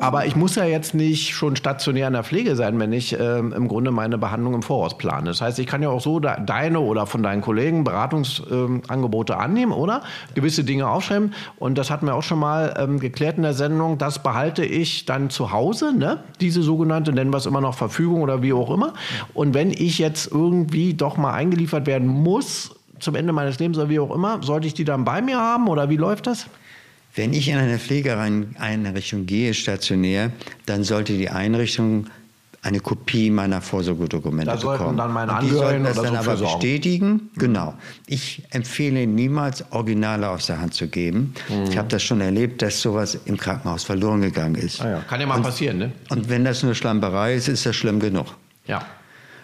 Aber 0.05 0.25
ich 0.25 0.35
muss 0.35 0.55
ja 0.55 0.65
jetzt 0.65 0.93
nicht 0.93 1.33
schon 1.33 1.55
stationär 1.55 2.07
in 2.07 2.13
der 2.13 2.23
Pflege 2.23 2.55
sein, 2.55 2.79
wenn 2.79 2.93
ich 2.93 3.19
äh, 3.19 3.39
im 3.39 3.67
Grunde 3.67 3.89
meine 3.91 4.17
Behandlung 4.17 4.53
im 4.53 4.61
Voraus 4.61 4.97
plane. 4.97 5.25
Das 5.25 5.41
heißt, 5.41 5.57
ich 5.57 5.65
kann 5.65 5.81
ja 5.81 5.89
auch 5.89 6.01
so 6.01 6.19
de 6.19 6.31
deine 6.45 6.79
oder 6.79 7.07
von 7.07 7.23
deinen 7.23 7.41
Kollegen 7.41 7.83
Beratungsangebote 7.83 9.33
äh, 9.33 9.35
annehmen, 9.35 9.71
oder? 9.71 10.03
Gewisse 10.35 10.63
Dinge 10.63 10.87
aufschreiben. 10.87 11.33
Und 11.57 11.77
das 11.77 11.89
hatten 11.89 12.05
wir 12.05 12.13
auch 12.13 12.23
schon 12.23 12.39
mal 12.39 12.75
ähm, 12.77 12.99
geklärt 12.99 13.37
in 13.37 13.43
der 13.43 13.53
Sendung. 13.53 13.97
Das 13.97 14.21
behalte 14.21 14.63
ich 14.63 15.05
dann 15.05 15.29
zu 15.29 15.51
Hause, 15.51 15.91
ne? 15.97 16.19
diese 16.41 16.61
sogenannte, 16.61 17.11
nennen 17.11 17.31
wir 17.31 17.37
es 17.37 17.45
immer 17.45 17.61
noch 17.61 17.75
Verfügung 17.75 18.21
oder 18.21 18.41
wie 18.43 18.53
auch 18.53 18.69
immer. 18.69 18.93
Und 19.33 19.53
wenn 19.53 19.71
ich 19.71 19.97
jetzt 19.97 20.31
irgendwie 20.31 20.93
doch 20.93 21.17
mal 21.17 21.33
eingeliefert 21.33 21.87
werden 21.87 22.07
muss, 22.07 22.74
zum 22.99 23.15
Ende 23.15 23.33
meines 23.33 23.59
Lebens 23.59 23.77
oder 23.77 23.89
wie 23.89 23.99
auch 23.99 24.13
immer, 24.13 24.41
sollte 24.43 24.67
ich 24.67 24.73
die 24.73 24.85
dann 24.85 25.05
bei 25.05 25.21
mir 25.21 25.37
haben 25.37 25.67
oder 25.67 25.89
wie 25.89 25.97
läuft 25.97 26.27
das? 26.27 26.47
Wenn 27.15 27.33
ich 27.33 27.47
in 27.47 27.57
eine 27.57 27.79
Pflegeeinrichtung 27.79 29.25
gehe, 29.25 29.53
stationär, 29.53 30.31
dann 30.65 30.83
sollte 30.83 31.13
die 31.13 31.29
Einrichtung 31.29 32.07
eine 32.65 32.79
Kopie 32.79 33.29
meiner 33.29 33.61
Vorsorgedokumente 33.61 34.47
da 34.47 34.57
sollten 34.57 34.79
bekommen. 34.79 34.97
dann 34.97 35.13
meine 35.13 35.33
Angehörigen 35.33 35.83
die 35.85 35.93
sollten 35.93 36.03
das 36.03 36.11
dann 36.13 36.23
so 36.23 36.31
aber 36.31 36.55
bestätigen. 36.55 37.11
Mhm. 37.11 37.29
Genau. 37.35 37.73
Ich 38.07 38.41
empfehle 38.49 39.05
niemals 39.05 39.71
Originale 39.71 40.27
aus 40.27 40.47
der 40.47 40.59
Hand 40.59 40.73
zu 40.73 40.87
geben. 40.87 41.35
Mhm. 41.47 41.65
Ich 41.69 41.77
habe 41.77 41.87
das 41.89 42.01
schon 42.01 42.21
erlebt, 42.21 42.63
dass 42.63 42.81
sowas 42.81 43.19
im 43.25 43.37
Krankenhaus 43.37 43.83
verloren 43.83 44.21
gegangen 44.21 44.55
ist. 44.55 44.81
Ah 44.81 44.89
ja. 44.89 44.99
Kann 45.01 45.21
ja 45.21 45.27
mal 45.27 45.35
und, 45.35 45.43
passieren, 45.43 45.77
ne? 45.77 45.91
Und 46.09 46.27
wenn 46.27 46.43
das 46.43 46.63
nur 46.63 46.73
Schlamperei 46.73 47.35
ist, 47.35 47.47
ist 47.47 47.67
das 47.67 47.75
schlimm 47.75 47.99
genug. 47.99 48.35
Ja. 48.65 48.83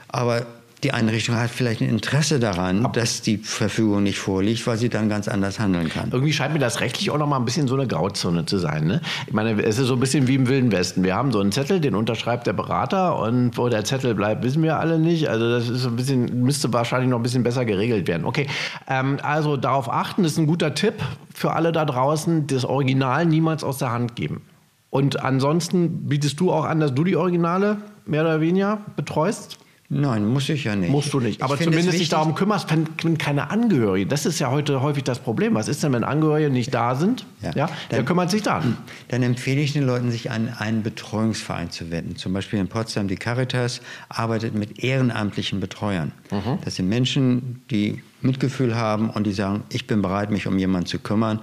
Aber 0.07 0.47
die 0.83 0.93
Einrichtung 0.93 1.35
hat 1.35 1.51
vielleicht 1.51 1.81
ein 1.81 1.89
Interesse 1.89 2.39
daran, 2.39 2.85
Aber 2.85 2.99
dass 2.99 3.21
die 3.21 3.37
Verfügung 3.37 4.01
nicht 4.03 4.17
vorliegt, 4.17 4.65
weil 4.65 4.77
sie 4.77 4.89
dann 4.89 5.09
ganz 5.09 5.27
anders 5.27 5.59
handeln 5.59 5.89
kann. 5.89 6.09
Irgendwie 6.11 6.33
scheint 6.33 6.53
mir 6.53 6.59
das 6.59 6.79
rechtlich 6.79 7.11
auch 7.11 7.19
noch 7.19 7.27
mal 7.27 7.37
ein 7.37 7.45
bisschen 7.45 7.67
so 7.67 7.75
eine 7.75 7.85
Grauzone 7.85 8.45
zu 8.45 8.57
sein. 8.57 8.85
Ne? 8.85 9.01
Ich 9.27 9.33
meine, 9.33 9.61
es 9.61 9.77
ist 9.77 9.87
so 9.87 9.93
ein 9.93 9.99
bisschen 9.99 10.27
wie 10.27 10.35
im 10.35 10.47
Wilden 10.47 10.71
Westen. 10.71 11.03
Wir 11.03 11.15
haben 11.15 11.31
so 11.31 11.39
einen 11.39 11.51
Zettel, 11.51 11.79
den 11.79 11.93
unterschreibt 11.93 12.47
der 12.47 12.53
Berater 12.53 13.19
und 13.19 13.57
wo 13.57 13.69
der 13.69 13.83
Zettel 13.83 14.15
bleibt, 14.15 14.43
wissen 14.43 14.63
wir 14.63 14.79
alle 14.79 14.97
nicht. 14.97 15.29
Also 15.29 15.51
das 15.51 15.69
ist 15.69 15.85
ein 15.85 15.95
bisschen, 15.95 16.41
müsste 16.41 16.73
wahrscheinlich 16.73 17.09
noch 17.09 17.19
ein 17.19 17.23
bisschen 17.23 17.43
besser 17.43 17.63
geregelt 17.63 18.07
werden. 18.07 18.25
Okay, 18.25 18.47
ähm, 18.87 19.19
also 19.21 19.57
darauf 19.57 19.91
achten, 19.91 20.23
ist 20.23 20.39
ein 20.39 20.47
guter 20.47 20.73
Tipp 20.73 20.95
für 21.33 21.53
alle 21.53 21.71
da 21.71 21.85
draußen, 21.85 22.47
das 22.47 22.65
Original 22.65 23.27
niemals 23.27 23.63
aus 23.63 23.77
der 23.77 23.91
Hand 23.91 24.15
geben. 24.15 24.41
Und 24.89 25.23
ansonsten 25.23 26.07
bietest 26.09 26.39
du 26.39 26.51
auch 26.51 26.65
an, 26.65 26.79
dass 26.79 26.93
du 26.93 27.03
die 27.03 27.15
Originale 27.15 27.77
mehr 28.05 28.23
oder 28.23 28.41
weniger 28.41 28.79
betreust? 28.95 29.57
Nein, 29.93 30.25
muss 30.25 30.47
ich 30.47 30.63
ja 30.63 30.73
nicht. 30.73 30.89
Musst 30.89 31.11
du 31.11 31.19
nicht. 31.19 31.41
Aber 31.41 31.57
zumindest 31.57 31.99
dich 31.99 32.07
darum 32.07 32.33
kümmerst, 32.33 32.71
wenn, 32.71 32.87
wenn, 33.03 33.17
keine 33.17 33.49
Angehörigen. 33.49 34.07
Das 34.07 34.25
ist 34.25 34.39
ja 34.39 34.49
heute 34.49 34.81
häufig 34.81 35.03
das 35.03 35.19
Problem. 35.19 35.53
Was 35.53 35.67
ist 35.67 35.83
denn, 35.83 35.91
wenn 35.91 36.05
Angehörige 36.05 36.49
nicht 36.49 36.73
da 36.73 36.95
sind? 36.95 37.25
Ja, 37.41 37.51
ja 37.53 37.69
der 37.91 38.05
kümmert 38.05 38.31
sich 38.31 38.41
dann. 38.41 38.77
Dann 39.09 39.21
empfehle 39.21 39.59
ich 39.59 39.73
den 39.73 39.85
Leuten, 39.85 40.09
sich 40.09 40.31
an 40.31 40.47
einen 40.47 40.81
Betreuungsverein 40.81 41.71
zu 41.71 41.91
wenden. 41.91 42.15
Zum 42.15 42.31
Beispiel 42.31 42.57
in 42.59 42.69
Potsdam 42.69 43.09
die 43.09 43.17
Caritas 43.17 43.81
arbeitet 44.07 44.55
mit 44.55 44.81
ehrenamtlichen 44.81 45.59
Betreuern. 45.59 46.13
Mhm. 46.31 46.59
Das 46.63 46.75
sind 46.75 46.87
Menschen, 46.87 47.61
die 47.69 48.01
Mitgefühl 48.21 48.77
haben 48.77 49.09
und 49.09 49.27
die 49.27 49.33
sagen, 49.33 49.63
ich 49.67 49.87
bin 49.87 50.01
bereit, 50.01 50.31
mich 50.31 50.47
um 50.47 50.57
jemanden 50.57 50.87
zu 50.87 50.99
kümmern. 50.99 51.39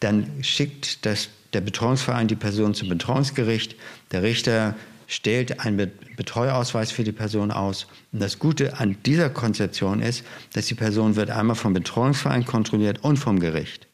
Dann 0.00 0.26
schickt 0.40 1.04
das, 1.04 1.28
der 1.52 1.60
Betreuungsverein 1.60 2.26
die 2.26 2.36
Person 2.36 2.72
zum 2.72 2.88
Betreuungsgericht. 2.88 3.76
Der 4.12 4.22
Richter 4.22 4.74
stellt 5.06 5.60
einen 5.60 5.92
Betreuerausweis 6.16 6.90
für 6.90 7.04
die 7.04 7.12
Person 7.12 7.50
aus. 7.50 7.86
Und 8.12 8.22
das 8.22 8.38
Gute 8.38 8.78
an 8.78 8.96
dieser 9.04 9.30
Konzeption 9.30 10.00
ist, 10.00 10.24
dass 10.52 10.66
die 10.66 10.74
Person 10.74 11.16
wird 11.16 11.30
einmal 11.30 11.56
vom 11.56 11.72
Betreuungsverein 11.72 12.44
kontrolliert 12.44 13.02
und 13.04 13.16
vom 13.16 13.40
Gericht. 13.40 13.86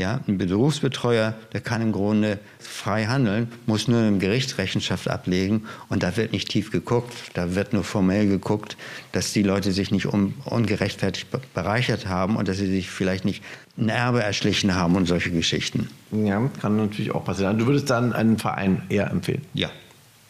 Ja, 0.00 0.18
ein 0.26 0.38
Berufsbetreuer, 0.38 1.34
der 1.52 1.60
kann 1.60 1.82
im 1.82 1.92
Grunde 1.92 2.38
frei 2.58 3.04
handeln, 3.04 3.52
muss 3.66 3.86
nur 3.86 4.02
im 4.08 4.18
Gericht 4.18 4.56
Rechenschaft 4.56 5.08
ablegen 5.08 5.66
und 5.90 6.02
da 6.02 6.16
wird 6.16 6.32
nicht 6.32 6.48
tief 6.48 6.70
geguckt, 6.70 7.12
da 7.34 7.54
wird 7.54 7.74
nur 7.74 7.84
formell 7.84 8.26
geguckt, 8.26 8.78
dass 9.12 9.34
die 9.34 9.42
Leute 9.42 9.72
sich 9.72 9.90
nicht 9.90 10.06
un 10.06 10.32
ungerechtfertigt 10.46 11.26
bereichert 11.52 12.06
haben 12.06 12.36
und 12.36 12.48
dass 12.48 12.56
sie 12.56 12.66
sich 12.66 12.88
vielleicht 12.88 13.26
nicht 13.26 13.44
ein 13.76 13.90
Erbe 13.90 14.22
erschlichen 14.22 14.74
haben 14.74 14.96
und 14.96 15.04
solche 15.04 15.32
Geschichten. 15.32 15.90
Ja, 16.12 16.48
kann 16.62 16.78
natürlich 16.78 17.10
auch 17.10 17.24
passieren. 17.26 17.58
Du 17.58 17.66
würdest 17.66 17.90
dann 17.90 18.14
einen 18.14 18.38
Verein 18.38 18.80
eher 18.88 19.10
empfehlen? 19.10 19.42
Ja 19.52 19.68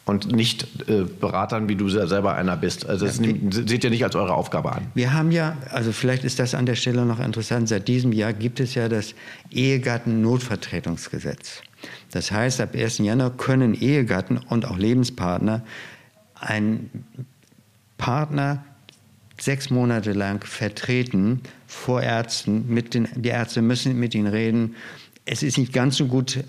und 0.04 0.33
nicht 0.33 0.88
äh, 0.88 1.04
Beratern, 1.04 1.69
wie 1.69 1.76
du 1.76 1.88
selber 1.88 2.35
einer 2.35 2.57
bist. 2.57 2.88
Also 2.88 3.07
das 3.07 3.19
ja, 3.19 3.26
nimmt, 3.26 3.54
seht 3.54 3.85
ihr 3.85 3.90
nicht 3.90 4.04
als 4.04 4.16
eure 4.16 4.35
Aufgabe 4.35 4.73
an. 4.73 4.88
Wir 4.95 5.12
haben 5.12 5.30
ja, 5.30 5.57
also 5.71 5.92
vielleicht 5.92 6.25
ist 6.25 6.38
das 6.38 6.54
an 6.54 6.64
der 6.66 6.75
Stelle 6.75 7.04
noch 7.04 7.21
interessant, 7.21 7.69
seit 7.69 7.87
diesem 7.87 8.12
Jahr 8.12 8.33
gibt 8.33 8.61
es 8.61 8.75
ja 8.75 8.88
das 8.88 9.14
Ehegatten-Notvertretungsgesetz. 9.50 11.62
Das 12.11 12.33
heißt, 12.33 12.61
ab 12.61 12.75
1. 12.75 12.99
Januar 12.99 13.30
können 13.30 13.75
Ehegatten 13.75 14.38
und 14.38 14.66
auch 14.66 14.76
Lebenspartner 14.76 15.62
einen 16.35 17.04
Partner 17.99 18.64
sechs 19.38 19.71
Monate 19.71 20.12
lang 20.12 20.45
vertreten 20.45 21.40
vor 21.66 22.02
Ärzten. 22.02 22.66
Mit 22.69 22.95
den, 22.95 23.09
die 23.14 23.28
Ärzte 23.28 23.62
müssen 23.62 23.99
mit 23.99 24.14
ihnen 24.14 24.26
reden. 24.26 24.75
Es 25.25 25.42
ist 25.42 25.59
nicht 25.59 25.73
ganz 25.73 25.97
so 25.97 26.07
gut 26.07 26.45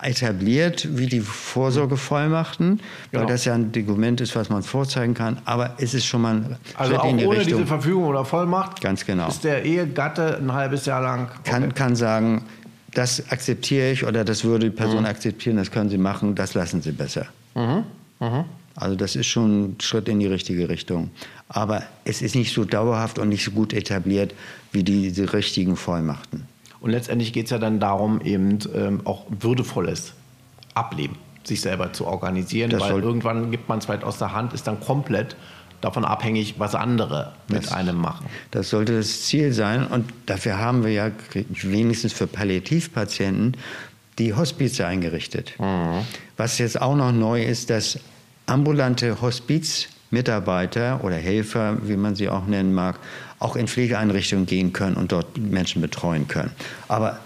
etabliert 0.00 0.86
wie 0.96 1.06
die 1.06 1.20
Vorsorgevollmachten, 1.20 2.80
genau. 3.10 3.22
weil 3.22 3.28
das 3.30 3.44
ja 3.44 3.54
ein 3.54 3.72
Dokument 3.72 4.20
ist, 4.20 4.36
was 4.36 4.48
man 4.48 4.62
vorzeigen 4.62 5.14
kann. 5.14 5.38
Aber 5.44 5.74
es 5.78 5.94
ist 5.94 6.06
schon 6.06 6.22
mal 6.22 6.34
ein 6.36 6.56
also 6.76 6.98
auch 6.98 7.10
in 7.10 7.18
die 7.18 7.26
ohne 7.26 7.38
Richtung. 7.38 7.58
diese 7.58 7.66
Verfügung 7.66 8.04
oder 8.04 8.24
Vollmacht. 8.24 8.80
Ganz 8.80 9.04
genau. 9.04 9.28
Ist 9.28 9.44
der 9.44 9.64
Ehegatte 9.64 10.38
ein 10.38 10.52
halbes 10.52 10.86
Jahr 10.86 11.02
lang. 11.02 11.28
Okay. 11.40 11.50
Kann, 11.50 11.74
kann 11.74 11.96
sagen, 11.96 12.44
das 12.92 13.30
akzeptiere 13.30 13.92
ich 13.92 14.04
oder 14.04 14.24
das 14.24 14.44
würde 14.44 14.70
die 14.70 14.76
Person 14.76 15.00
mhm. 15.00 15.06
akzeptieren, 15.06 15.56
das 15.56 15.70
können 15.70 15.90
Sie 15.90 15.98
machen, 15.98 16.34
das 16.34 16.54
lassen 16.54 16.82
Sie 16.82 16.92
besser. 16.92 17.26
Mhm. 17.54 17.84
Mhm. 18.20 18.44
Also 18.74 18.96
das 18.96 19.16
ist 19.16 19.26
schon 19.26 19.62
ein 19.62 19.76
Schritt 19.80 20.08
in 20.08 20.20
die 20.20 20.26
richtige 20.26 20.68
Richtung. 20.68 21.10
Aber 21.48 21.82
es 22.04 22.22
ist 22.22 22.34
nicht 22.34 22.54
so 22.54 22.64
dauerhaft 22.64 23.18
und 23.18 23.28
nicht 23.28 23.44
so 23.44 23.50
gut 23.50 23.72
etabliert 23.72 24.34
wie 24.72 24.82
diese 24.82 25.32
richtigen 25.32 25.76
Vollmachten. 25.76 26.46
Und 26.82 26.90
letztendlich 26.90 27.32
geht 27.32 27.46
es 27.46 27.50
ja 27.50 27.58
dann 27.58 27.80
darum, 27.80 28.20
eben 28.20 28.58
ähm, 28.74 29.00
auch 29.04 29.24
würdevolles 29.30 30.14
Ableben 30.74 31.16
sich 31.44 31.60
selber 31.60 31.92
zu 31.92 32.06
organisieren, 32.06 32.70
das 32.70 32.82
weil 32.82 33.02
irgendwann 33.02 33.50
gibt 33.50 33.68
man 33.68 33.78
es 33.78 33.88
weit 33.88 34.04
aus 34.04 34.18
der 34.18 34.32
Hand, 34.32 34.52
ist 34.52 34.66
dann 34.66 34.80
komplett 34.80 35.36
davon 35.80 36.04
abhängig, 36.04 36.56
was 36.58 36.74
andere 36.74 37.32
mit 37.48 37.64
das, 37.64 37.72
einem 37.72 37.96
machen. 37.96 38.26
Das 38.50 38.70
sollte 38.70 38.96
das 38.96 39.22
Ziel 39.22 39.52
sein 39.52 39.86
und 39.86 40.12
dafür 40.26 40.58
haben 40.58 40.84
wir 40.84 40.92
ja 40.92 41.10
wenigstens 41.48 42.12
für 42.12 42.26
Palliativpatienten 42.26 43.56
die 44.18 44.34
Hospize 44.34 44.86
eingerichtet. 44.86 45.54
Mhm. 45.58 46.04
Was 46.36 46.58
jetzt 46.58 46.80
auch 46.80 46.96
noch 46.96 47.12
neu 47.12 47.44
ist, 47.44 47.70
dass 47.70 47.98
ambulante 48.46 49.20
Hospizmitarbeiter 49.20 51.02
oder 51.04 51.16
Helfer, 51.16 51.78
wie 51.82 51.96
man 51.96 52.14
sie 52.14 52.28
auch 52.28 52.46
nennen 52.46 52.74
mag, 52.74 52.98
auch 53.42 53.56
in 53.56 53.68
Pflegeeinrichtungen 53.68 54.46
gehen 54.46 54.72
können 54.72 54.96
und 54.96 55.12
dort 55.12 55.36
Menschen 55.38 55.82
betreuen 55.82 56.28
können. 56.28 56.52
Aber 56.88 57.18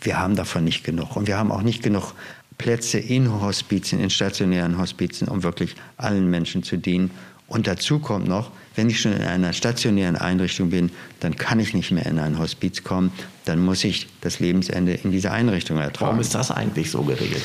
wir 0.00 0.18
haben 0.18 0.36
davon 0.36 0.64
nicht 0.64 0.84
genug. 0.84 1.16
Und 1.16 1.26
wir 1.26 1.38
haben 1.38 1.50
auch 1.50 1.62
nicht 1.62 1.82
genug 1.82 2.14
Plätze 2.58 2.98
in 2.98 3.40
Hospizen, 3.40 4.00
in 4.00 4.10
stationären 4.10 4.78
Hospizen, 4.78 5.28
um 5.28 5.42
wirklich 5.42 5.74
allen 5.96 6.30
Menschen 6.30 6.62
zu 6.62 6.76
dienen. 6.76 7.10
Und 7.48 7.66
dazu 7.66 7.98
kommt 7.98 8.28
noch, 8.28 8.50
wenn 8.74 8.88
ich 8.88 9.00
schon 9.00 9.12
in 9.12 9.22
einer 9.22 9.52
stationären 9.52 10.16
Einrichtung 10.16 10.70
bin, 10.70 10.90
dann 11.20 11.36
kann 11.36 11.60
ich 11.60 11.74
nicht 11.74 11.90
mehr 11.90 12.06
in 12.06 12.18
ein 12.18 12.38
Hospiz 12.38 12.82
kommen. 12.82 13.12
Dann 13.44 13.58
muss 13.58 13.84
ich 13.84 14.08
das 14.20 14.40
Lebensende 14.40 14.94
in 14.94 15.10
dieser 15.10 15.32
Einrichtung 15.32 15.78
ertragen. 15.78 16.06
Warum 16.06 16.20
ist 16.20 16.34
das 16.34 16.50
eigentlich 16.50 16.90
so 16.90 17.02
geregelt? 17.02 17.42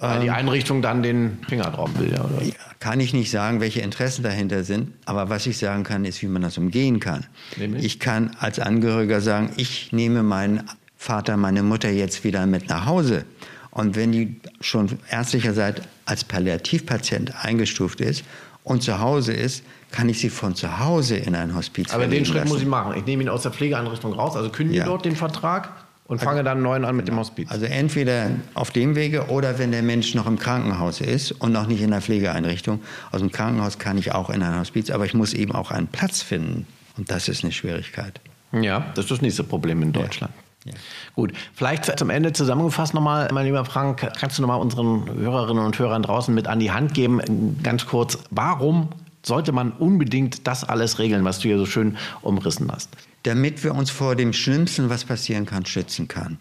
Weil 0.00 0.20
die 0.20 0.26
ähm, 0.28 0.34
Einrichtung 0.34 0.82
dann 0.82 1.02
den 1.02 1.38
Finger 1.48 1.70
drauf 1.70 1.90
will, 1.98 2.12
ja, 2.12 2.24
oder? 2.24 2.40
Kann 2.80 3.00
ich 3.00 3.12
nicht 3.12 3.30
sagen, 3.30 3.60
welche 3.60 3.80
Interessen 3.80 4.22
dahinter 4.22 4.64
sind. 4.64 4.92
Aber 5.04 5.28
was 5.28 5.46
ich 5.46 5.58
sagen 5.58 5.84
kann, 5.84 6.04
ist, 6.04 6.22
wie 6.22 6.28
man 6.28 6.42
das 6.42 6.58
umgehen 6.58 7.00
kann. 7.00 7.26
Nämlich? 7.56 7.84
Ich 7.84 8.00
kann 8.00 8.36
als 8.38 8.58
Angehöriger 8.60 9.20
sagen, 9.20 9.50
ich 9.56 9.92
nehme 9.92 10.22
meinen 10.22 10.68
Vater, 10.96 11.36
meine 11.36 11.62
Mutter 11.62 11.90
jetzt 11.90 12.24
wieder 12.24 12.46
mit 12.46 12.68
nach 12.68 12.86
Hause. 12.86 13.24
Und 13.70 13.96
wenn 13.96 14.12
die 14.12 14.40
schon 14.60 14.98
ärztlicherseits 15.10 15.82
als 16.04 16.24
Palliativpatient 16.24 17.44
eingestuft 17.44 18.00
ist 18.00 18.24
und 18.64 18.82
zu 18.82 18.98
Hause 18.98 19.32
ist, 19.32 19.62
kann 19.90 20.08
ich 20.08 20.18
sie 20.18 20.30
von 20.30 20.54
zu 20.54 20.80
Hause 20.80 21.16
in 21.16 21.34
ein 21.34 21.54
Hospiz 21.54 21.92
Aber 21.92 22.06
den 22.06 22.24
Schritt 22.24 22.38
lassen. 22.38 22.48
muss 22.48 22.60
ich 22.60 22.66
machen. 22.66 22.94
Ich 22.96 23.06
nehme 23.06 23.22
ihn 23.22 23.28
aus 23.28 23.42
der 23.42 23.52
Pflegeeinrichtung 23.52 24.12
raus, 24.12 24.36
also 24.36 24.50
kündige 24.50 24.80
ja. 24.80 24.84
dort 24.84 25.04
den 25.04 25.16
Vertrag 25.16 25.70
und 26.08 26.20
fange 26.20 26.42
dann 26.42 26.62
neuen 26.62 26.84
an 26.84 26.96
mit 26.96 27.06
dem 27.06 27.18
Hospiz. 27.18 27.50
Also 27.50 27.66
entweder 27.66 28.30
auf 28.54 28.70
dem 28.70 28.96
Wege 28.96 29.26
oder 29.28 29.58
wenn 29.58 29.70
der 29.70 29.82
Mensch 29.82 30.14
noch 30.14 30.26
im 30.26 30.38
Krankenhaus 30.38 31.00
ist 31.00 31.32
und 31.32 31.52
noch 31.52 31.66
nicht 31.66 31.82
in 31.82 31.90
der 31.90 32.00
Pflegeeinrichtung. 32.00 32.80
Aus 33.12 33.20
dem 33.20 33.30
Krankenhaus 33.30 33.78
kann 33.78 33.98
ich 33.98 34.12
auch 34.12 34.30
in 34.30 34.42
ein 34.42 34.58
Hospiz, 34.58 34.90
aber 34.90 35.04
ich 35.04 35.14
muss 35.14 35.34
eben 35.34 35.52
auch 35.52 35.70
einen 35.70 35.86
Platz 35.86 36.22
finden. 36.22 36.66
Und 36.96 37.10
das 37.10 37.28
ist 37.28 37.44
eine 37.44 37.52
Schwierigkeit. 37.52 38.20
Ja, 38.52 38.86
das 38.94 39.04
ist 39.04 39.10
das 39.10 39.20
nächste 39.20 39.44
Problem 39.44 39.82
in 39.82 39.92
Deutschland. 39.92 40.32
Ja. 40.34 40.42
Ja. 40.64 40.74
Gut, 41.14 41.32
vielleicht 41.54 41.98
zum 41.98 42.10
Ende 42.10 42.32
zusammengefasst 42.32 42.92
nochmal, 42.92 43.28
mein 43.32 43.46
lieber 43.46 43.64
Frank, 43.64 44.10
kannst 44.18 44.38
du 44.38 44.42
nochmal 44.42 44.60
unseren 44.60 45.08
Hörerinnen 45.14 45.64
und 45.64 45.78
Hörern 45.78 46.02
draußen 46.02 46.34
mit 46.34 46.48
an 46.48 46.58
die 46.58 46.72
Hand 46.72 46.94
geben, 46.94 47.58
ganz 47.62 47.86
kurz, 47.86 48.18
warum 48.30 48.88
sollte 49.24 49.52
man 49.52 49.72
unbedingt 49.72 50.46
das 50.46 50.64
alles 50.64 50.98
regeln, 50.98 51.24
was 51.24 51.38
du 51.38 51.48
hier 51.48 51.58
so 51.58 51.66
schön 51.66 51.96
umrissen 52.22 52.70
hast? 52.72 52.90
Damit 53.28 53.62
wir 53.62 53.74
uns 53.74 53.90
vor 53.90 54.16
dem 54.16 54.32
Schlimmsten, 54.32 54.88
was 54.88 55.04
passieren 55.04 55.44
kann, 55.44 55.66
schützen 55.66 56.08
kann. 56.08 56.38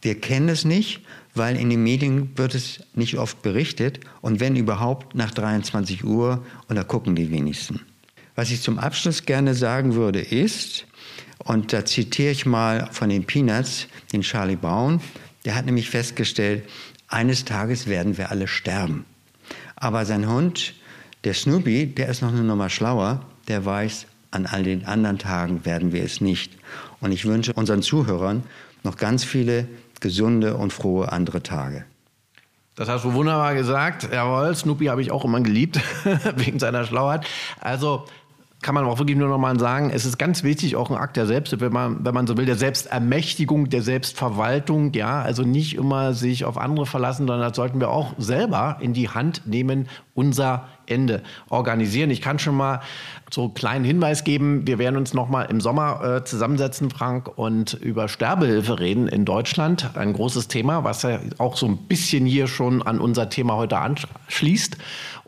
Wir 0.00 0.20
kennen 0.20 0.48
es 0.48 0.64
nicht, 0.64 1.00
weil 1.34 1.56
in 1.56 1.70
den 1.70 1.82
Medien 1.82 2.38
wird 2.38 2.54
es 2.54 2.84
nicht 2.94 3.18
oft 3.18 3.42
berichtet 3.42 3.98
und 4.20 4.38
wenn 4.38 4.54
überhaupt 4.54 5.16
nach 5.16 5.32
23 5.32 6.04
Uhr 6.04 6.46
und 6.68 6.76
da 6.76 6.84
gucken 6.84 7.16
die 7.16 7.32
wenigsten. 7.32 7.80
Was 8.36 8.52
ich 8.52 8.62
zum 8.62 8.78
Abschluss 8.78 9.26
gerne 9.26 9.54
sagen 9.54 9.94
würde 9.94 10.20
ist, 10.20 10.86
und 11.38 11.72
da 11.72 11.84
zitiere 11.84 12.30
ich 12.30 12.46
mal 12.46 12.88
von 12.92 13.08
den 13.08 13.24
Peanuts, 13.24 13.88
den 14.12 14.20
Charlie 14.20 14.54
Brown, 14.54 15.00
der 15.44 15.56
hat 15.56 15.66
nämlich 15.66 15.90
festgestellt, 15.90 16.62
eines 17.08 17.44
Tages 17.44 17.88
werden 17.88 18.18
wir 18.18 18.30
alle 18.30 18.46
sterben. 18.46 19.04
Aber 19.74 20.06
sein 20.06 20.28
Hund, 20.28 20.74
der 21.24 21.34
Snoopy, 21.34 21.86
der 21.86 22.08
ist 22.08 22.22
noch 22.22 22.28
eine 22.28 22.44
Nummer 22.44 22.70
schlauer, 22.70 23.26
der 23.48 23.64
weiß, 23.64 24.06
an 24.30 24.46
all 24.46 24.62
den 24.62 24.86
anderen 24.86 25.18
Tagen 25.18 25.64
werden 25.64 25.92
wir 25.92 26.04
es 26.04 26.20
nicht. 26.20 26.52
Und 27.00 27.12
ich 27.12 27.24
wünsche 27.24 27.52
unseren 27.52 27.82
Zuhörern 27.82 28.44
noch 28.82 28.96
ganz 28.96 29.24
viele 29.24 29.66
gesunde 30.00 30.56
und 30.56 30.72
frohe 30.72 31.12
andere 31.12 31.42
Tage. 31.42 31.84
Das 32.76 32.88
hast 32.88 33.04
du 33.04 33.12
wunderbar 33.12 33.54
gesagt. 33.54 34.08
Jawohl, 34.12 34.54
Snoopy 34.54 34.86
habe 34.86 35.02
ich 35.02 35.10
auch 35.10 35.24
immer 35.24 35.40
geliebt, 35.40 35.80
wegen 36.36 36.58
seiner 36.58 36.84
Schlauheit. 36.84 37.26
Also 37.60 38.06
kann 38.62 38.74
man 38.74 38.84
auch 38.84 38.98
wirklich 38.98 39.16
nur 39.16 39.28
noch 39.28 39.38
mal 39.38 39.58
sagen, 39.58 39.90
es 39.90 40.04
ist 40.04 40.18
ganz 40.18 40.42
wichtig, 40.42 40.76
auch 40.76 40.90
ein 40.90 40.96
Akt 40.96 41.16
der 41.16 41.26
Selbst, 41.26 41.60
wenn 41.60 41.72
man, 41.72 42.04
wenn 42.04 42.12
man 42.12 42.26
so 42.26 42.36
will, 42.36 42.44
der 42.44 42.56
Selbstermächtigung, 42.56 43.70
der 43.70 43.82
Selbstverwaltung, 43.82 44.92
ja, 44.92 45.22
also 45.22 45.42
nicht 45.42 45.76
immer 45.76 46.12
sich 46.12 46.44
auf 46.44 46.58
andere 46.58 46.84
verlassen, 46.84 47.26
sondern 47.26 47.48
das 47.48 47.56
sollten 47.56 47.80
wir 47.80 47.90
auch 47.90 48.14
selber 48.18 48.76
in 48.80 48.92
die 48.92 49.08
Hand 49.08 49.42
nehmen, 49.46 49.88
unser 50.14 50.68
Ende 50.86 51.22
organisieren. 51.48 52.10
Ich 52.10 52.20
kann 52.20 52.38
schon 52.38 52.56
mal 52.56 52.80
so 53.32 53.44
einen 53.44 53.54
kleinen 53.54 53.84
Hinweis 53.84 54.24
geben. 54.24 54.66
Wir 54.66 54.78
werden 54.78 54.96
uns 54.96 55.14
noch 55.14 55.28
mal 55.28 55.42
im 55.42 55.60
Sommer 55.60 56.02
äh, 56.02 56.24
zusammensetzen, 56.24 56.90
Frank, 56.90 57.38
und 57.38 57.74
über 57.74 58.08
Sterbehilfe 58.08 58.80
reden 58.80 59.08
in 59.08 59.24
Deutschland. 59.24 59.90
Ein 59.94 60.12
großes 60.12 60.48
Thema, 60.48 60.84
was 60.84 61.02
ja 61.02 61.20
auch 61.38 61.56
so 61.56 61.66
ein 61.66 61.76
bisschen 61.76 62.26
hier 62.26 62.48
schon 62.48 62.82
an 62.82 63.00
unser 63.00 63.28
Thema 63.28 63.54
heute 63.54 63.78
anschließt. 63.78 64.76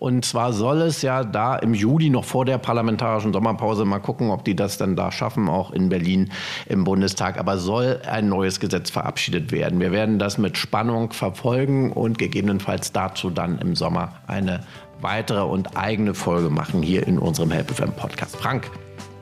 Und 0.02 0.24
zwar 0.24 0.52
soll 0.52 0.80
es 0.82 1.02
ja 1.02 1.22
da 1.22 1.54
im 1.54 1.74
Juli 1.74 2.10
noch 2.10 2.24
vor 2.24 2.44
der 2.44 2.58
parlamentarischen 2.58 3.32
Sommerpause 3.32 3.84
mal 3.84 4.00
gucken, 4.00 4.30
ob 4.30 4.44
die 4.44 4.56
das 4.56 4.76
dann 4.76 4.96
da 4.96 5.12
schaffen, 5.12 5.48
auch 5.48 5.70
in 5.70 5.90
Berlin 5.90 6.32
im 6.66 6.82
Bundestag. 6.82 7.38
Aber 7.38 7.56
soll 7.56 8.00
ein 8.10 8.28
neues 8.28 8.58
Gesetz 8.58 8.90
verabschiedet 8.90 9.52
werden. 9.52 9.78
Wir 9.78 9.92
werden 9.92 10.18
das 10.18 10.38
mit 10.38 10.58
Spannung 10.58 11.12
verfolgen 11.12 11.92
und 11.92 12.18
gegebenenfalls 12.18 12.90
dazu 12.90 13.30
dann 13.30 13.60
im 13.60 13.76
Sommer 13.76 14.14
eine 14.26 14.64
weitere 15.02 15.42
und 15.42 15.76
eigene 15.76 16.14
Folge 16.14 16.50
machen 16.50 16.82
hier 16.82 17.06
in 17.06 17.18
unserem 17.18 17.50
Help 17.50 17.70
FM 17.70 17.92
Podcast. 17.92 18.36
Frank, 18.36 18.70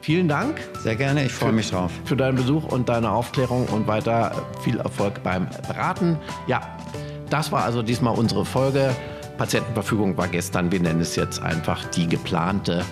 vielen 0.01 0.29
Dank. 0.29 0.61
Sehr 0.81 0.97
gerne, 0.97 1.25
ich 1.25 1.33
freue 1.33 1.53
mich 1.53 1.71
drauf. 1.71 1.91
Für 2.05 2.17
deinen 2.17 2.37
Besuch 2.37 2.65
und 2.65 2.89
deine 2.89 3.11
Aufklärung 3.11 3.67
und 3.67 3.87
weiter 3.87 4.33
viel 4.63 4.79
Erfolg 4.79 5.23
beim 5.23 5.49
Beraten. 5.67 6.19
Ja, 6.47 6.61
das 7.31 7.51
war 7.53 7.65
also 7.65 7.83
diesmal 7.83 8.17
unsere 8.17 8.45
Folge. 8.45 8.95
Patientenverfügung 9.39 10.17
war 10.17 10.29
gestern, 10.29 10.71
wir 10.71 10.81
nennen 10.81 11.01
es 11.01 11.17
jetzt 11.17 11.41
einfach 11.43 11.85
die 11.87 12.07
geplante 12.07 12.85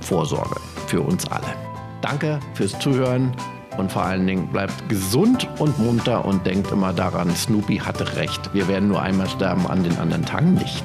Vorsorge 0.00 0.60
für 0.86 1.00
uns 1.00 1.28
alle. 1.30 1.52
Danke 2.00 2.38
fürs 2.54 2.78
Zuhören 2.78 3.32
und 3.76 3.90
vor 3.90 4.02
allen 4.02 4.26
Dingen 4.26 4.46
bleibt 4.48 4.88
gesund 4.88 5.48
und 5.58 5.78
munter 5.78 6.24
und 6.24 6.46
denkt 6.46 6.70
immer 6.70 6.92
daran, 6.92 7.34
Snoopy 7.34 7.78
hatte 7.78 8.16
recht. 8.16 8.54
Wir 8.54 8.68
werden 8.68 8.88
nur 8.88 9.02
einmal 9.02 9.28
sterben, 9.28 9.66
an 9.66 9.82
den 9.82 9.98
anderen 9.98 10.24
Tagen 10.24 10.54
nicht. 10.54 10.84